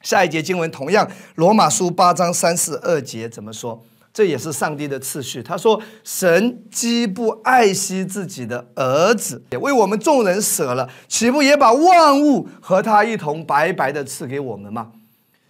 [0.03, 3.83] 下一节经文同样，罗马书八章三十二节怎么说？
[4.13, 5.41] 这也是上帝的次序。
[5.41, 14.91] 他说：“神既不爱惜自己的儿子，也为我们众人舍了，岂不也把万物和他一同白白的赐给我们吗？”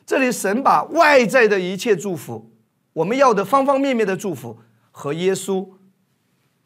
[0.07, 2.51] 这里神把外在的一切祝福，
[2.93, 4.59] 我们要的方方面面的祝福，
[4.91, 5.67] 和耶稣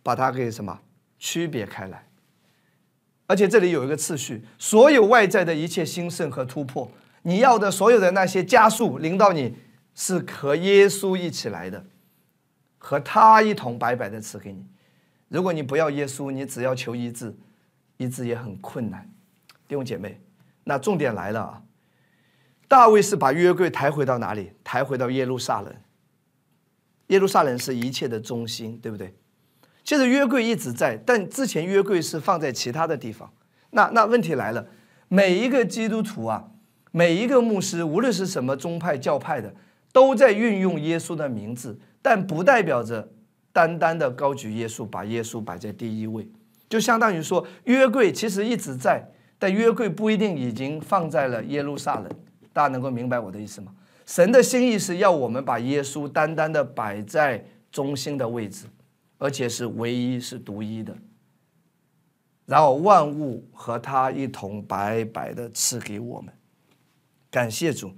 [0.03, 0.81] 把它给什么
[1.17, 2.07] 区别开来。
[3.25, 6.91] 而且这里有一个次序，所有外在的一切兴盛和突破，
[7.27, 9.55] 你要的所有的那些加速临到你。
[9.99, 11.83] 是和耶稣一起来的，
[12.77, 14.63] 和他一同白白的赐给你。
[15.27, 17.35] 如果你不要耶稣，你只要求医治，
[17.97, 19.09] 医治也很困难。
[19.67, 20.21] 弟兄姐妹，
[20.65, 21.63] 那重点来了啊！
[22.67, 24.51] 大卫是把约柜抬回到哪里？
[24.63, 25.75] 抬回到耶路撒冷。
[27.07, 29.15] 耶路撒冷是一切的中心，对不对？
[29.83, 33.33] 其实约柜一直在，但之前约柜是放在其他的地方。
[33.71, 34.67] 那那问题来了，
[35.07, 36.51] 每一个基督徒啊，
[36.97, 39.53] 每一个牧师，无论是什么宗派教派的。
[39.93, 43.07] 都在运用耶稣的名字，但不代表着
[43.51, 46.27] 单单的高举耶稣，把耶稣摆在第一位。
[46.69, 49.03] 就相当于说，约柜其实一直在，
[49.39, 52.09] 但约柜不一定已经放在了耶路撒冷。
[52.53, 53.71] 大家能够明白我的意思吗？
[54.05, 58.67] 神的心意是要我们把耶稣单单的摆在中心的位置，
[59.17, 60.95] 而且是唯一是独一的，
[62.45, 66.31] 然后万物和他一同白白的赐给我们。
[67.37, 67.93] 感谢主。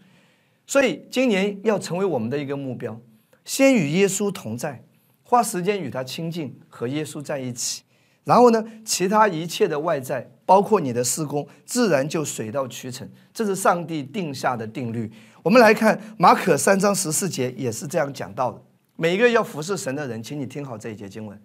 [0.67, 2.99] 所以今年要成为我们的一个目标，
[3.45, 4.84] 先与耶稣同在，
[5.23, 7.84] 花时间与他亲近，和耶稣在一起。
[8.25, 13.10] 然后呢，其他一切的外在，包括你的施工，自然就水到渠成。
[13.34, 15.10] 这是上帝定下的定律。
[15.41, 18.62] 我们来看马可三章十四节，也是这样讲到的。
[18.97, 21.41] 每一个要服侍神的人，请你听好这一节经文，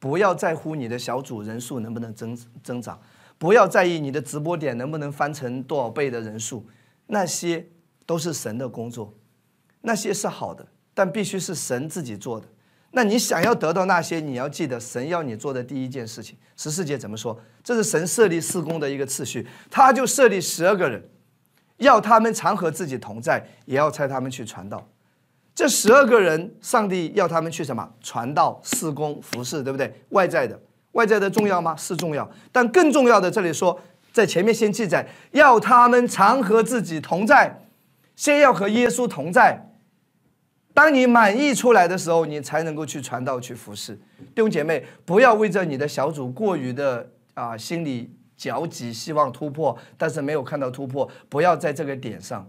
[0.00, 2.98] 不要在乎你的小组人数能不能增增长，
[3.36, 6.66] 不要在意你的直播点能不能翻成多少倍的人数，
[7.06, 7.68] 那些。
[8.06, 9.14] 都是神的工作，
[9.80, 12.46] 那些是好的，但必须是神自己做的。
[12.90, 16.36] 那你想要得到那些，你要记得神要你做的第一件事情。
[16.54, 17.40] 十四节怎么说？
[17.62, 21.02] 这是神设立四工的一个次序，他就设立十二个人，
[21.78, 24.86] 要他们常和自己同在，也要差他们去传道。
[25.54, 27.90] 这十二个人，上帝要他们去什么？
[28.02, 29.90] 传道、四工、服侍，对不对？
[30.10, 30.60] 外在的，
[30.92, 31.74] 外在的重要吗？
[31.74, 33.80] 是重要，但更重要的，这里说
[34.14, 37.62] 在前面先记载，要他们常和自己同在。
[38.14, 39.72] 先要和耶稣同在，
[40.72, 44.86] 当你满意出来的时候，你才能够去传道、去服侍弟兄姐妹。
[45.04, 51.10] 不要为着你的小组过于的啊，心里焦急，希望突破，但是没有看到突破。
[51.28, 52.48] 不要在这个点上，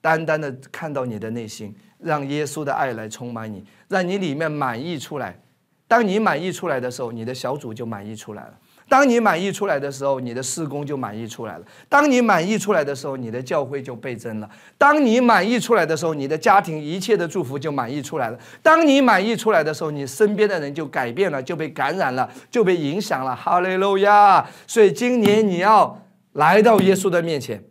[0.00, 5.40] 单单的看到你的内心，让耶稣的爱来充满你，让你里面满意出来。
[5.86, 8.58] 当你满意出来的时候，你的小组就满意出来了。
[8.88, 14.48] 当你满意出来的时候，你的事工就满意出来了；当你满意出来的时候，你的教会就倍增了；
[14.78, 23.36] 当你满意出来的时候，你的家庭一切的祝福就满意出来了；当你满意出来的时候，你身边的人就改变了，就被感染了，就被影响了。
[23.36, 24.46] 哈利路亚！
[24.66, 27.62] 所以今年你要来到耶稣的面前，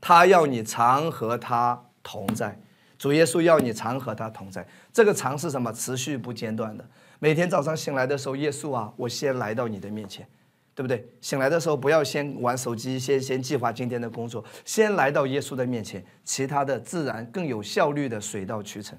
[0.00, 2.60] 他要你常和他同在。
[2.98, 5.72] 主耶稣要你常和他同在，这个常是什么？
[5.72, 6.84] 持续不间断的。
[7.22, 10.26] 每天早上醒来的时候，耶稣啊，我先来到你的面前，
[10.74, 11.06] 对不对？
[11.20, 18.98] 醒来的时候不要先玩手机，先先计划今天的工作，先来到耶稣的面前，其他的自然更有效率的水到渠成。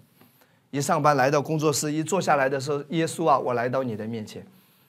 [0.70, 4.46] 一上班来到工作室，一坐下来的时候，耶稣啊，我来到你的面前。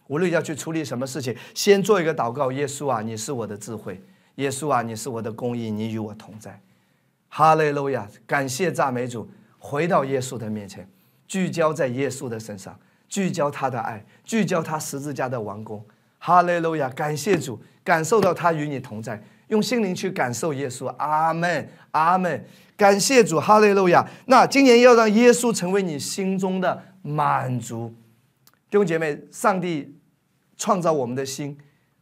[0.08, 3.94] 无论要去处理什么事情，先做一个祷告：耶稣啊，你是我的智慧；
[4.34, 6.60] 耶稣啊，你是我的公义，你与我同在。
[7.28, 8.06] 哈利路亚！
[8.26, 9.26] 感谢赞美主，
[9.58, 10.86] 回到耶稣的面前，
[11.26, 12.78] 聚焦在耶稣的身上。
[13.12, 15.84] 聚焦他的爱，聚焦他十字架的王宫。
[16.16, 16.88] 哈利路亚！
[16.88, 20.86] 感谢主，感受到他与你同在，用心灵去感受耶稣。
[20.96, 22.42] 阿门，阿门。
[22.74, 24.08] 感谢主，哈利路亚。
[24.28, 27.94] 那今年要让耶稣成为你心中的满足。
[28.70, 29.94] 弟兄姐妹，上帝
[30.56, 31.58] 创造我们的心，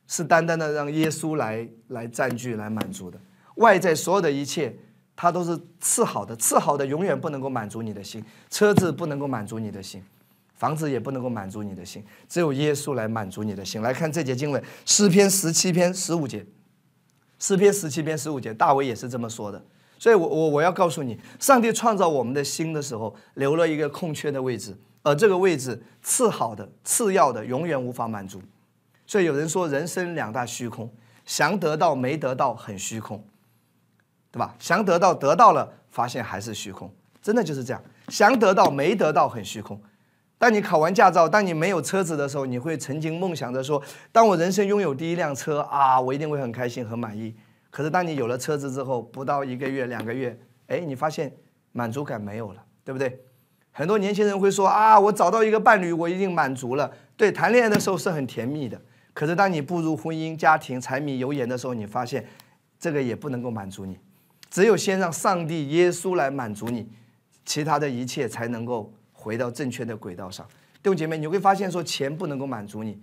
[0.06, 3.18] 是单单的让耶稣来来占据、来满足的。
[3.56, 4.72] 外在所有的一切，
[5.16, 8.24] 它都是次好的，次好的永远不能够满足你的心。
[8.48, 10.00] 车子不能够满足你的心。
[10.60, 13.80] 房子也不能够满足你的心，只有耶稣来满足你的心。
[13.80, 16.44] 来看这节经文，诗篇十七篇十五节，
[17.38, 19.64] 诗篇十七篇十五节，大卫也是这么说的。
[19.98, 28.42] 所以，我我我要告诉你，上帝创造我们的心的时候，留了一个空缺的位置，而这个位置次好的、次要的，永远无法满足。
[29.06, 30.92] 所以有人说，人生两大虚空，
[31.24, 33.24] 想得到没得到很虚空，
[34.30, 34.54] 对吧？
[34.58, 37.82] 想得到得到了，发现还是虚空，真的就是这样。
[38.08, 39.80] 想得到没得到很虚空。
[40.40, 47.36] 当你考完驾照，当你没有车子的时候，你会曾经梦想着说：“当我人生拥有第一辆车啊，我一定会很开心、很满意。”
[47.68, 51.30] 可是当你有了车子之后，不到一个月、两个月，哎，你发现
[51.72, 53.20] 满足感没有了，对不对？
[53.70, 58.80] 很多年轻人会说：“啊，我找到一个伴侣，我已经满足了。”对，谈恋爱的时候是很甜蜜的。
[59.12, 62.26] 可是当你步入婚姻、家庭、柴米油盐的时候，你发现
[62.78, 63.98] 这个也不能够满足你。
[64.50, 66.88] 只有先让上帝、耶稣来满足你，
[67.44, 68.94] 其他的一切才能够。
[69.20, 70.46] 回到正确的轨道上，
[70.82, 72.98] 弟兄姐妹，你会发现说钱不能够满足你，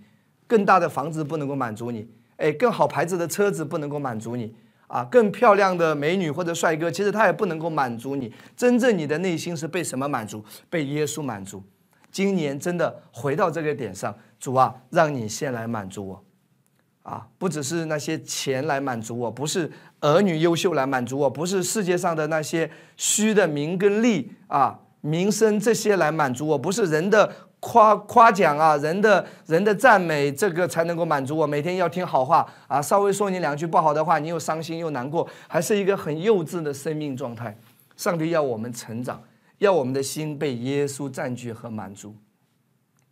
[0.48, 4.52] 更大的房子不能够满足你，哎，更好牌子的车子不能够满足你，
[4.88, 8.34] 啊，更漂亮的美女或者帅哥，其实他也不能够满足你。
[8.56, 10.44] 真正你的内心是被什么满足？
[10.68, 11.62] 被耶稣满足。
[12.10, 16.24] 今年真的回到这个点上，主啊，让你先来满足我，
[17.04, 24.80] 啊，不只是那些钱来满足我，不是儿女优秀来满足我，不是世界上的那些虚的名跟利啊。
[25.00, 27.30] 名声这些来满足我，不是人的
[27.60, 31.46] 夸夸奖啊，人的人的赞美，这个才能够满足我。
[31.46, 37.56] 每天要听好话啊，稍微说你两句不好的话，你又伤心又难过，还是一个很幼稚的生命状态。
[37.96, 39.22] 上帝要我们成长，
[39.58, 42.14] 要我们的心被耶稣占据和满足。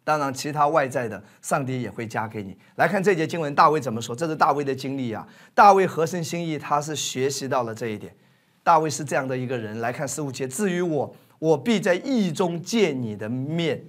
[0.05, 2.57] 当然，其他外在的，上帝也会加给你。
[2.77, 4.14] 来看这节经文，大卫怎么说？
[4.14, 5.27] 这是大卫的经历啊。
[5.53, 8.14] 大卫合身心意，他是学习到了这一点。
[8.62, 9.81] 大卫是这样的一个人。
[9.81, 11.12] 来看十五节，至于我。
[11.38, 13.85] 我必在意中见你的面，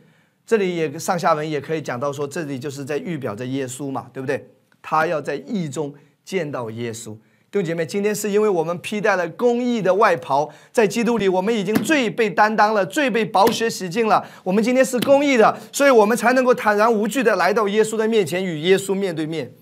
[0.46, 4.50] 这里也上下文也可以讲到说，这里就是在预表着耶稣嘛，对不对？
[4.82, 7.16] 他要在意中见到耶稣。
[7.50, 14.26] 弟兄姐妹，今天是因为我们披戴了公义的外袍，在基督里，我们已经最被担当了，最被宝血洗净了。
[14.44, 19.54] 我们今天是公义的，所以我们才能够坦然无惧的来到耶稣的面前，与耶稣面对面，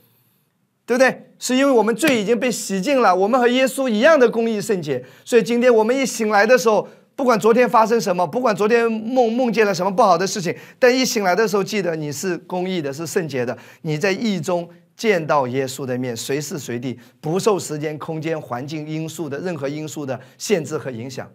[0.86, 1.30] 对不对？
[1.38, 6.88] 是因为我们罪已经被洗净了，我们和耶稣一样的公义圣洁，所以今天我们一醒来的时候。
[7.16, 13.58] 不管昨天发生什么，不管昨天梦梦见了什么不好的事情，但一醒来的时候，记得你是公义的，是圣洁的。
[13.84, 21.30] 你在意中见到耶稣的面，随时随地不受时间、空间、环境因素的任何因素的限制和影响。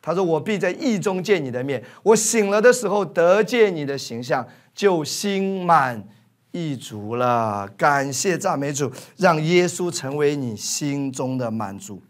[0.00, 1.82] 他说：“我必在意中见你的面。
[2.04, 6.06] 我醒了的时候得见你的形象，就心满
[6.52, 7.68] 意足了。
[7.76, 12.00] 感谢赞美主，让耶稣成为你心中的满足。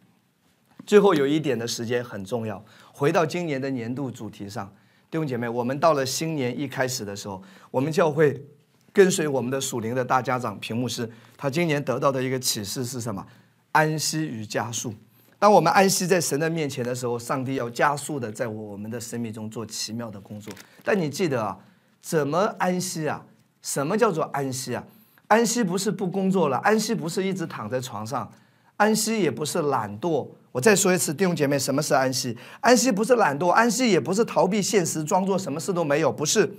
[0.85, 2.62] 最后有一点的时间很重要。”
[2.99, 4.67] 回到今年的年度主题上，
[5.11, 8.43] 弟兄姐妹，我们到了新年一开始的时候，我们教会
[8.91, 11.07] 跟随我们的属灵的大家长屏幕师，
[11.37, 13.27] 他今年得到的一个启示是什么？
[13.73, 14.95] 安息与加速。
[15.39, 20.51] 当我们安息在神的面前的时候，上帝要加速的在我们的生命中做奇妙的工作。
[20.83, 21.59] 但你记得啊，
[22.01, 23.27] 怎么安息啊？
[23.61, 24.83] 什么叫做安息啊？
[25.27, 28.33] 安息不是不工作了，安息不是一直躺在床上，
[28.79, 30.27] 安息也不是懒惰。
[30.57, 32.35] 我再说一次，弟兄姐妹，什么是安息？
[32.61, 36.51] 安息不是懒惰，安息也不是逃避现实，装作什么事都没有，不是。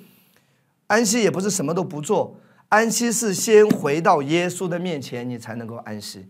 [0.86, 6.28] 安息也不是什么都不做，安息是先回到耶稣的面前，你才能够安息。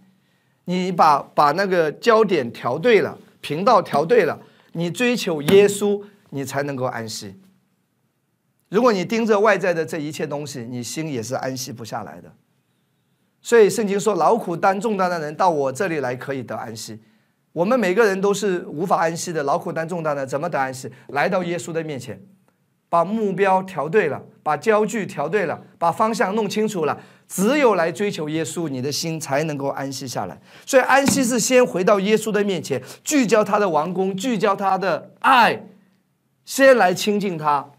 [0.63, 4.39] 你把把那个焦点调对了，频道调对了，
[4.71, 7.35] 你追求耶稣，你才能够安息。
[8.69, 12.31] 如果你盯着外在的这一切东西，你心也是安息不下来的。
[13.41, 17.01] 所以圣经说：“劳苦担重担的人到我这里来，可以得安息。”
[17.53, 20.91] 我们每个人都是无法安息的，劳苦担重担的，怎么得安息？
[21.07, 22.21] 来到耶稣的面前，
[22.89, 26.99] 把目标调对了，把焦距调对了，把方向弄清楚了。
[27.27, 30.39] 只有来追求耶稣，你的心才能够安息下来。
[30.65, 35.63] 所以，安息是先回到耶稣的面前，聚焦他的王宫，聚焦他的爱，
[36.45, 37.71] 先来亲近他。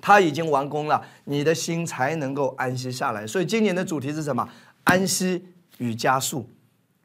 [0.00, 3.26] 他已经完工了，你的心才能够安息下来。
[3.26, 4.48] 所以，今年的主题是什么？
[4.84, 5.44] 安息
[5.78, 6.48] 与加速。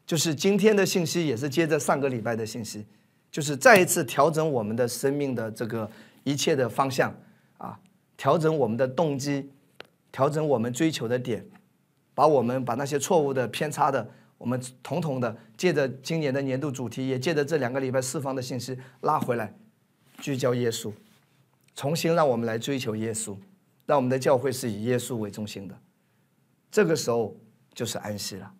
[0.06, 2.84] 就是今天的信息也是接着上个礼拜的信息，
[3.30, 5.90] 就是再一次调整我们的生命的这个
[6.24, 7.14] 一切的方向
[7.56, 7.78] 啊，
[8.16, 9.50] 调整我们的动机，
[10.10, 11.46] 调整我们追求的点，
[12.14, 19.54] 把我们把那些错误的偏差的，我们统统的借着今年的年度主题，也借着这两个礼拜释放的信息拉回来，
[20.18, 20.92] 聚焦耶稣，
[21.74, 23.36] 重新让我们来追求耶稣，
[23.86, 25.78] 让我们的教会是以耶稣为中心的，
[26.70, 27.34] 这个时候
[27.72, 28.52] 就是安息了。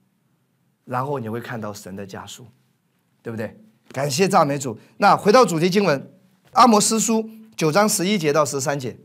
[0.84, 2.46] 然后你会看到神的加速，
[3.22, 3.56] 对不对？
[3.92, 4.78] 感谢赞美主。
[4.96, 6.00] 那回到主题经文，
[6.52, 7.22] 《阿摩斯书》
[7.54, 8.96] 九章十一节到十三节，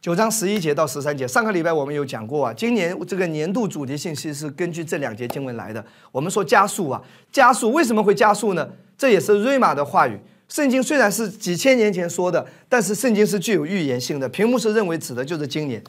[0.00, 2.52] 九章十一节到十三节，上个礼拜我们有讲过啊。
[2.52, 5.84] 今年这个年度主题信息是根据这两节经文来的。
[6.10, 8.70] 我们说加速啊，加速为什么会加速呢？
[8.96, 10.18] 这也是瑞玛的话语。
[10.48, 14.28] 圣经虽然是几千年前说的，但是圣经是具有预言性的。
[14.28, 15.82] 屏幕是认为指的就是今年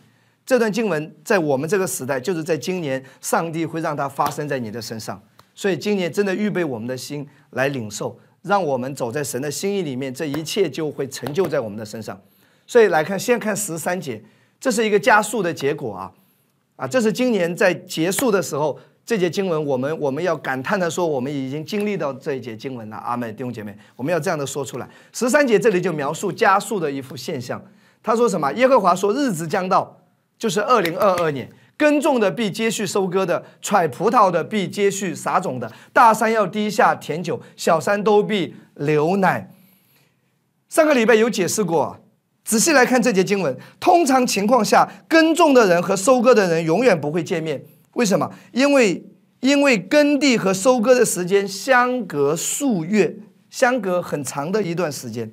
[0.51, 5.17] 这段经文，在我们这个时代，就是在今年，上帝会让它发生在你的身上。
[5.55, 12.21] 所以今年真的预备我们的心来领受，让我们走在神的心意里面，这一切就会成就在我们的身上。
[12.67, 14.21] 所以来看，先看十三节，
[14.59, 16.11] 这是一个加速的结果啊，
[16.75, 22.97] 啊，这是今年在结束的时候，这节经文我们我们要感叹的说，我们已经经历到这一节经文了。
[22.97, 24.89] 阿妹弟兄姐妹，我们要这样的说出来。
[25.13, 27.63] 十三节这里就描述加速的一幅现象。
[28.03, 28.51] 他说什么？
[28.51, 30.00] 耶和华说，日子将到，
[30.41, 39.51] 就是二零二二年，耕种的必接续收割的，采葡萄的必接续撒种的，大山要滴下甜酒，小山都必流奶。
[40.67, 41.99] 上个礼拜有解释过。
[42.43, 47.63] 仔细来看这节经文，通常情况下，耕种的人和收割的人永远不会见面。
[47.93, 48.31] 为什么？
[48.51, 49.05] 因为
[49.41, 53.15] 因为耕地和收割的时间相隔数月，
[53.51, 55.31] 相隔很长的一段时间。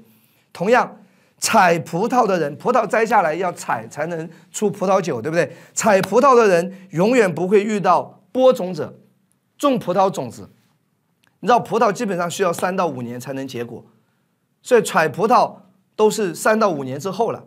[0.53, 1.01] 同样，
[1.39, 5.57] 采葡萄的人，葡萄摘下来要采才能出葡萄酒，对不对？
[5.73, 8.99] 采葡萄的人永远不会遇到播种者，
[9.57, 10.51] 种葡萄种子。
[11.41, 13.85] 你知道，葡萄基本上需要三到五年才能结果，
[14.63, 15.57] 所以采葡萄。
[15.99, 17.43] 都是三到五年之后了，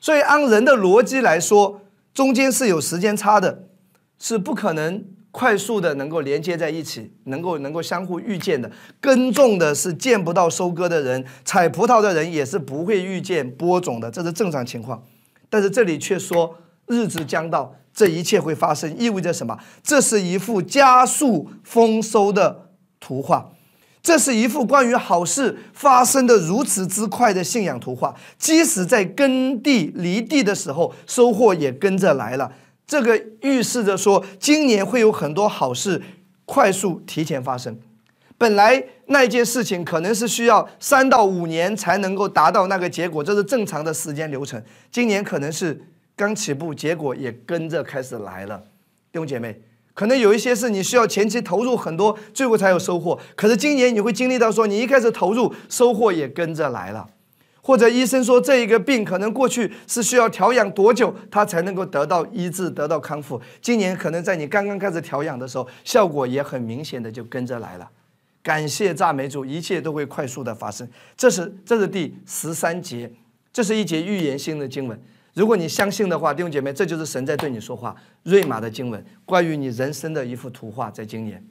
[0.00, 1.82] 所以按人的逻辑来说，
[2.14, 3.64] 中间是有时间差的，
[4.18, 5.04] 是不可能
[5.34, 8.70] 快速的能够连接在一起，能够能够相互遇见的。
[9.00, 15.02] 耕种的是见不到收割的人，采葡萄的人也是不会遇见播种的，这是正常情况。
[15.50, 16.56] 但是这里却说
[16.86, 19.58] 日子将到，这一切会发生，意味着什么？
[19.82, 22.68] 这是一幅加速丰收的
[23.00, 23.50] 图画。
[24.00, 28.14] 这是一幅关于好事发生的如此之快的信仰图画。
[28.38, 32.52] 即使在耕地犁地的时候，收获也跟着来了。
[32.86, 36.02] 这个预示着说，今年会有很多好事
[36.44, 37.78] 快速提前发生。
[38.36, 44.62] 本来那件事情可能是需要三到五年才能够达到那个结果，这是正常的时间流程。
[44.90, 45.84] 今年可能是
[46.16, 48.58] 刚起步，结果也跟着开始来了。
[49.12, 49.62] 弟兄姐妹。
[49.94, 53.16] 可能有一些是你需要前期投入很多，最后才有收获。
[53.36, 57.06] 可是今年你会经历到说，你一开始投入，收获也跟着来了。
[57.66, 63.40] 或者医生说这一个病可能过去是需要调养多久，他才能够得到医治、得到康复。
[63.62, 67.90] 今年可能在你刚刚开始调养的时候，效果也很明显的就跟着来了。
[68.42, 70.86] 感谢赞美主，一切都会快速的发生。
[71.16, 73.10] 这是这是第十三节，
[73.50, 75.02] 这是一节预言性的经文。
[75.32, 77.96] 如果你相信的话，弟兄姐妹，这就是神在对你说话。
[78.24, 81.42] 瑞玛的经文，关于你人生的一幅图画，在今年。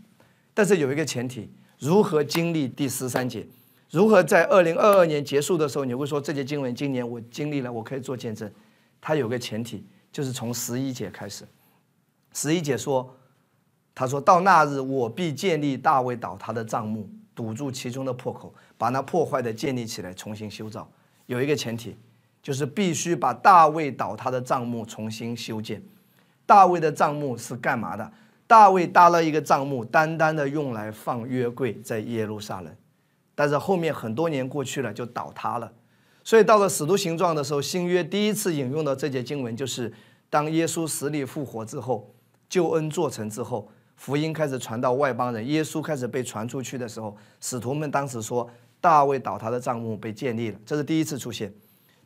[0.53, 1.49] 但是有一个前提，
[1.79, 3.47] 如何经历第十三节？
[3.93, 8.51] 如何在二零二二年结束的时候，你会说这节经文今年我经历了，我可以做见证？
[8.99, 11.45] 它有个前提，就是从十一节开始。
[12.33, 13.15] 十一节说，
[13.93, 20.89] 他说到那日，我必建立大卫倒塌的帐幕，堵住其中的破口，把那破坏的建立起来，重新修造。
[21.27, 21.95] 有一个前提。
[22.41, 25.81] 就是必须把大卫倒塌的帐幕重新修建。
[26.45, 28.11] 大卫的帐幕是干嘛的？
[28.45, 32.75] 大卫搭了一个帐幕，单单的用来放约柜在耶路撒冷。
[33.35, 35.71] 但是后面很多年过去了，就倒塌了。
[36.23, 39.91] 所以到了使徒行状的时候，新约第一次引用的这节经文，就是
[40.29, 42.13] 当耶稣死里复活之后，
[42.47, 51.53] 救恩做成之后，福音开始传到外邦人，耶稣开始被传出去的时候，使徒们当时说，大卫倒塌的帐幕被建立了，这是第一次出现。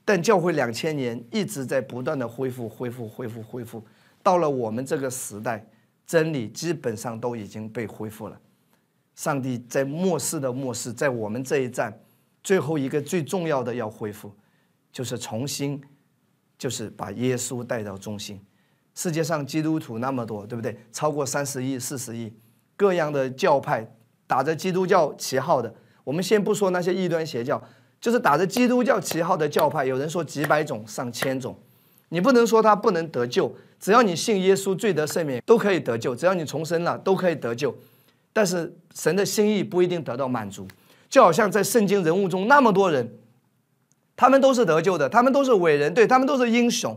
[0.04, 3.84] 但教会两千年一直在不断的恢复、恢复、恢复、恢复，
[4.24, 5.68] 到了我们这个时代，
[6.06, 8.40] 真理基本上都已经被恢复了。
[9.18, 11.92] 上帝在末世的末世，在我们这一站，
[12.44, 14.32] 最后一个最重要的要恢复，
[14.94, 15.82] 就是重新，
[16.56, 18.40] 就是把耶稣带到中心。
[18.94, 20.80] 世界上基督徒那么多，对不对？
[20.94, 22.32] 超过三十亿、四十亿，
[22.76, 23.92] 各样的教派
[24.28, 27.62] 打着基督教旗号的，我们先不说那些异端邪教。
[28.00, 31.58] 就是打着基督教旗号的教派，有人说几百种、上千种，
[32.10, 37.76] 你不能说他不能得救，只要你信耶稣，罪得赦免都可以得救，只要你重生了都可以得救。
[38.38, 40.68] 但是神的心意不一定得到满足，
[41.10, 43.18] 就好像在圣经人物中那么多人，
[44.16, 46.96] 他们都是得救的，他们都是伟人，对他们都是英雄，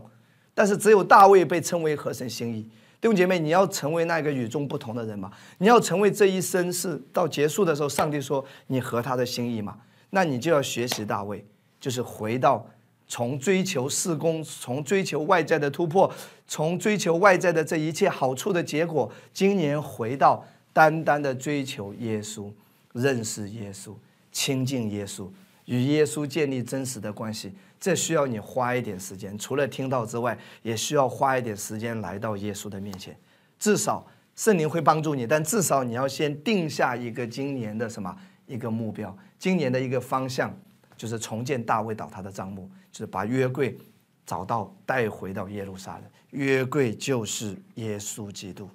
[0.53, 2.61] 但是只有大卫被称为合神心意。
[3.01, 5.31] 弟兄姐妹，你要成为那个与众不同的人吗？
[5.57, 9.77] 你要成为这一生是到结束的时候，上帝说你合他的心意吗？
[10.11, 11.43] 那你就要学习大卫，
[11.79, 12.63] 就是回到
[13.07, 16.13] 从追求事工，从追求外在的突破，
[16.45, 22.51] 从追求外在的这一切好处的结果，今年回到单单的追求耶稣，
[22.93, 23.93] 认识耶稣，
[24.31, 25.29] 亲近耶稣，
[25.65, 29.37] 与耶稣建立真实的关系，这需要你花一点时间。
[29.37, 33.15] 除了听到之外，也需要花一点时间来到耶稣的面前。
[33.59, 34.05] 至少
[34.35, 38.15] 圣灵会帮助你，但至少你要先定下一个今年的什么
[38.47, 40.57] 一个目标，今年的一个方向，
[40.95, 43.77] 就是重建大卫倒塌的帐幕，就是把约柜
[44.25, 46.03] 找到带回到耶路撒冷。
[46.31, 48.69] 约柜就是耶稣基督。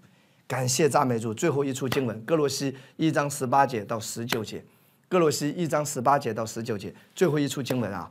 [0.46, 1.34] 感谢赞美主。
[1.34, 4.64] 最后一处经文，哥罗西一章十八节到十九节。
[5.08, 8.10] 哥罗西一章十八节到十九节，最后一处经文啊。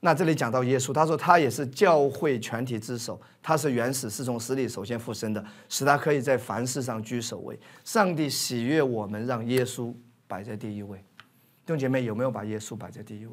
[0.00, 7.58] 那这里讲到耶稣，他说他也是教会全体之首，他是原始，是从死里首先复生的，使他可以在凡事上居首位。
[7.82, 9.92] 上帝喜悦我们，让耶稣
[10.28, 10.98] 摆在第一位。
[10.98, 13.32] 弟兄姐妹，有没有把耶稣摆在第一位？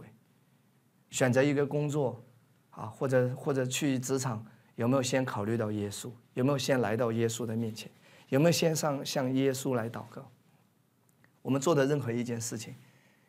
[1.12, 2.20] 选择一个工作
[2.72, 4.44] 啊，或者或者去职场，
[4.76, 6.10] 有没有先考虑到耶稣？
[6.34, 7.92] 有没有先来到耶稣的面前？
[8.34, 10.28] 有没有先上向耶稣来祷告？
[11.44, 12.74] 我们做的任何一件事情。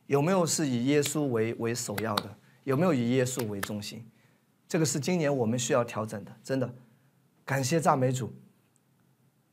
[0.07, 2.35] 有没有是以耶稣为为首要的？
[2.65, 4.03] 有没有以耶稣为中心？
[4.67, 6.35] 这个是今年我们需要调整的。
[6.43, 6.75] 真的，
[7.45, 8.33] 感谢赞美主。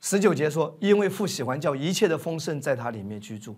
[0.00, 3.54] 十九节说：“因为父喜欢叫一切的丰盛在他里面居住。”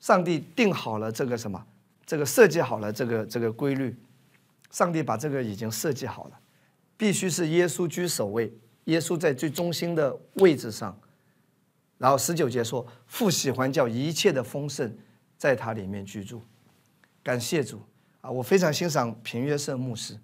[0.00, 1.66] 上帝定好了这个什么？
[2.06, 3.94] 这个设计好了这个这个规律。
[4.70, 6.40] 上帝把这个已经设计好了，
[6.96, 8.50] 必须是耶稣居首位，
[8.84, 10.98] 耶稣在最中心的位置上。
[11.98, 14.96] 然后十九节说：“父喜欢叫一切的丰盛。”
[15.42, 16.40] 在他里面居住，
[17.20, 17.82] 感谢主
[18.20, 18.30] 啊！
[18.30, 20.16] 我非常欣赏平约瑟牧师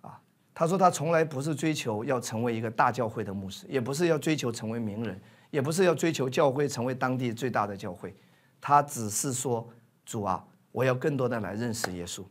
[0.00, 0.20] 啊。
[0.52, 5.20] 他说他从来不是追求要成为一个大教会的牧师，也不是要追求成为名人，
[5.52, 8.12] 也不是要追求教会成为当地最大的教会。
[8.60, 9.68] 他只是说
[10.04, 12.24] 主啊，我要更多的来认识耶稣，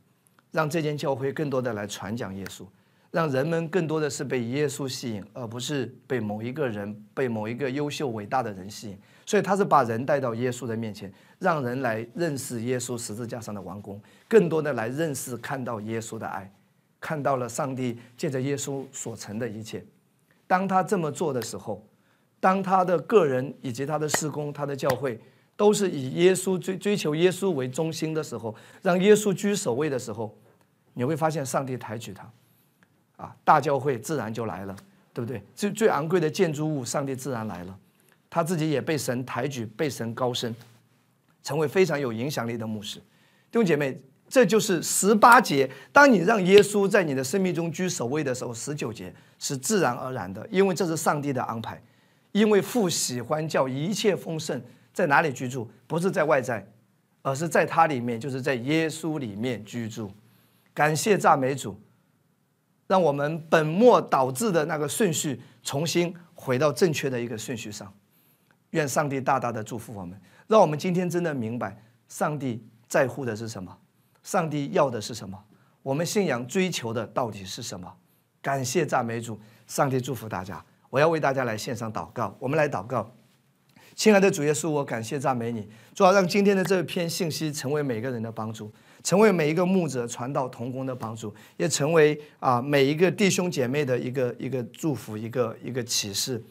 [0.51, 2.65] 让这间教会更多的来传讲耶稣，
[3.11, 8.97] 让人们更多的是被耶稣吸引，而不是被某一个人、被某一个优秀伟大的人吸引。
[9.25, 11.11] 所以他是把人带到耶稣的面前。
[11.39, 13.97] 让人来认识耶稣十字架上的王宫，
[14.27, 16.51] 更多的来认识、看到耶稣的爱，
[16.99, 19.81] 看到了上帝借着耶稣所成的一切。
[20.45, 21.81] 当他这么做的时候，
[22.41, 25.17] 当他的个人以及他的施工、他的教会
[25.55, 30.37] 都是以耶稣追追求耶稣为中心的时候，让耶稣居首位的时候，
[30.93, 32.29] 你会发现上帝抬举他，
[33.19, 34.75] 啊，大教会自然就来了，
[35.13, 35.43] 对不对？
[35.53, 37.77] 最最昂贵的建筑物，上帝自然来了，
[38.29, 40.55] 他自己也被神抬举，被神高升。
[41.41, 43.97] 成为非常有影响力的牧师，弟兄姐妹，
[44.27, 45.67] 这就是十八节。
[45.91, 51.81] 当你让耶稣在你的生命中居首位的时候，十九节是自然而然的，因为这是上帝的安排。
[52.33, 54.61] 因为父喜欢叫一切丰盛
[54.93, 56.63] 在哪里居住，不是在外在，
[57.21, 60.11] 而是在他里面，就是在耶稣里面居住。
[60.73, 61.79] 感谢赞美主，
[62.89, 67.93] 让我们本末倒置的那个顺序重新回到正确的一个顺序上。
[68.71, 70.19] 愿上帝大大的祝福我们。
[70.47, 73.77] 让我们今天真的明白，上帝在乎的是什么，
[74.23, 75.37] 上帝要的是什么，
[75.83, 77.95] 我们信仰追求的到底是什么？
[78.41, 80.65] 感谢赞美主，上帝祝福大家。
[80.89, 83.11] 我要为大家来献上祷告，我们来祷告。
[83.93, 88.73] 亲爱的主耶稣，我感谢赞美你，主要让今天的这篇信息成为每个人的帮助，
[89.03, 96.43] 成为每一个牧者传道同工的帮助，也成为啊每一个弟兄姐妹的一个一个祝福，一个一个启示，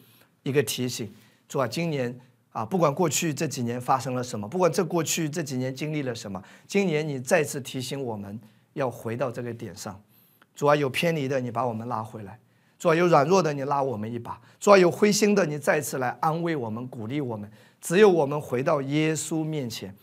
[0.43, 1.11] 一个提醒。
[1.47, 2.19] 主啊，今年。
[2.51, 8.39] 啊，不管过去这几年发生了什么，不管这过去这几年经历了什么，今年你再次提醒我们
[8.73, 10.01] 要回到这个点上。
[10.55, 12.33] 主啊，有偏离的，你把我们拉回来；
[12.79, 17.49] 主啊，有软弱的，你拉我们一把；主啊，有灰心的，你再次来安慰我们、鼓励我们。
[17.79, 19.95] 只有我们回到耶稣面前，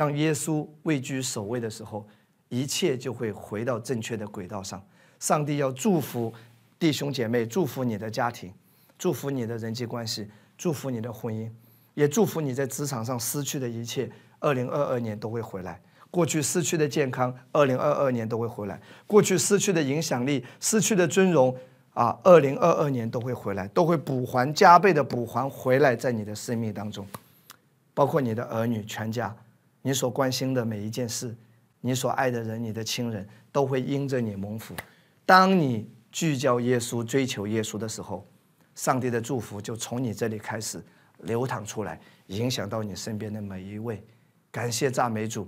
[0.00, 2.06] 让耶稣位居首位的时候，
[2.48, 4.82] 一切就会回到正确的轨道上。
[5.18, 6.32] 上帝要祝福
[6.78, 8.50] 弟兄姐妹，祝福你的家庭，
[8.98, 10.26] 祝福你的人际关系，
[10.56, 11.50] 祝福你的婚姻。
[11.92, 15.78] 也祝福你在职场上失去的一切，二零二二年都会回来；
[16.10, 21.54] 过去失去的健康，二零二二年都会回来；过去失去的影响力、失去的尊荣，
[21.92, 27.06] 啊，二零二二年都会回来，都会补还加倍的补还回来，在你的生命当中，
[27.92, 29.36] 包括你的儿女、全家，
[29.82, 31.36] 你所关心的每一件事，
[31.80, 34.74] 你所爱的人、你的亲人，都会因着你蒙福。
[35.24, 38.26] 当你聚焦耶稣、追求耶稣的时候，
[38.74, 40.82] 上帝的祝福就从你这里开始。
[41.24, 44.02] 流淌出来，影响到你身边的每一位。
[44.50, 45.46] 感谢赞美主。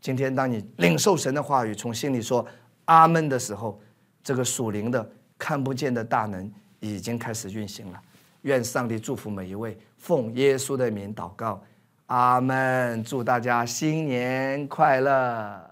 [0.00, 2.46] 今天当你领受神的话语，从心里说
[2.84, 3.80] 阿门的时候，
[4.22, 6.48] 这个属灵的看不见的大能
[6.78, 8.00] 已经开始运行了。
[8.42, 11.60] 愿上帝祝福每一位，奉耶稣的名祷告，
[12.08, 13.02] 阿门。
[13.04, 15.62] 祝大家新年快乐。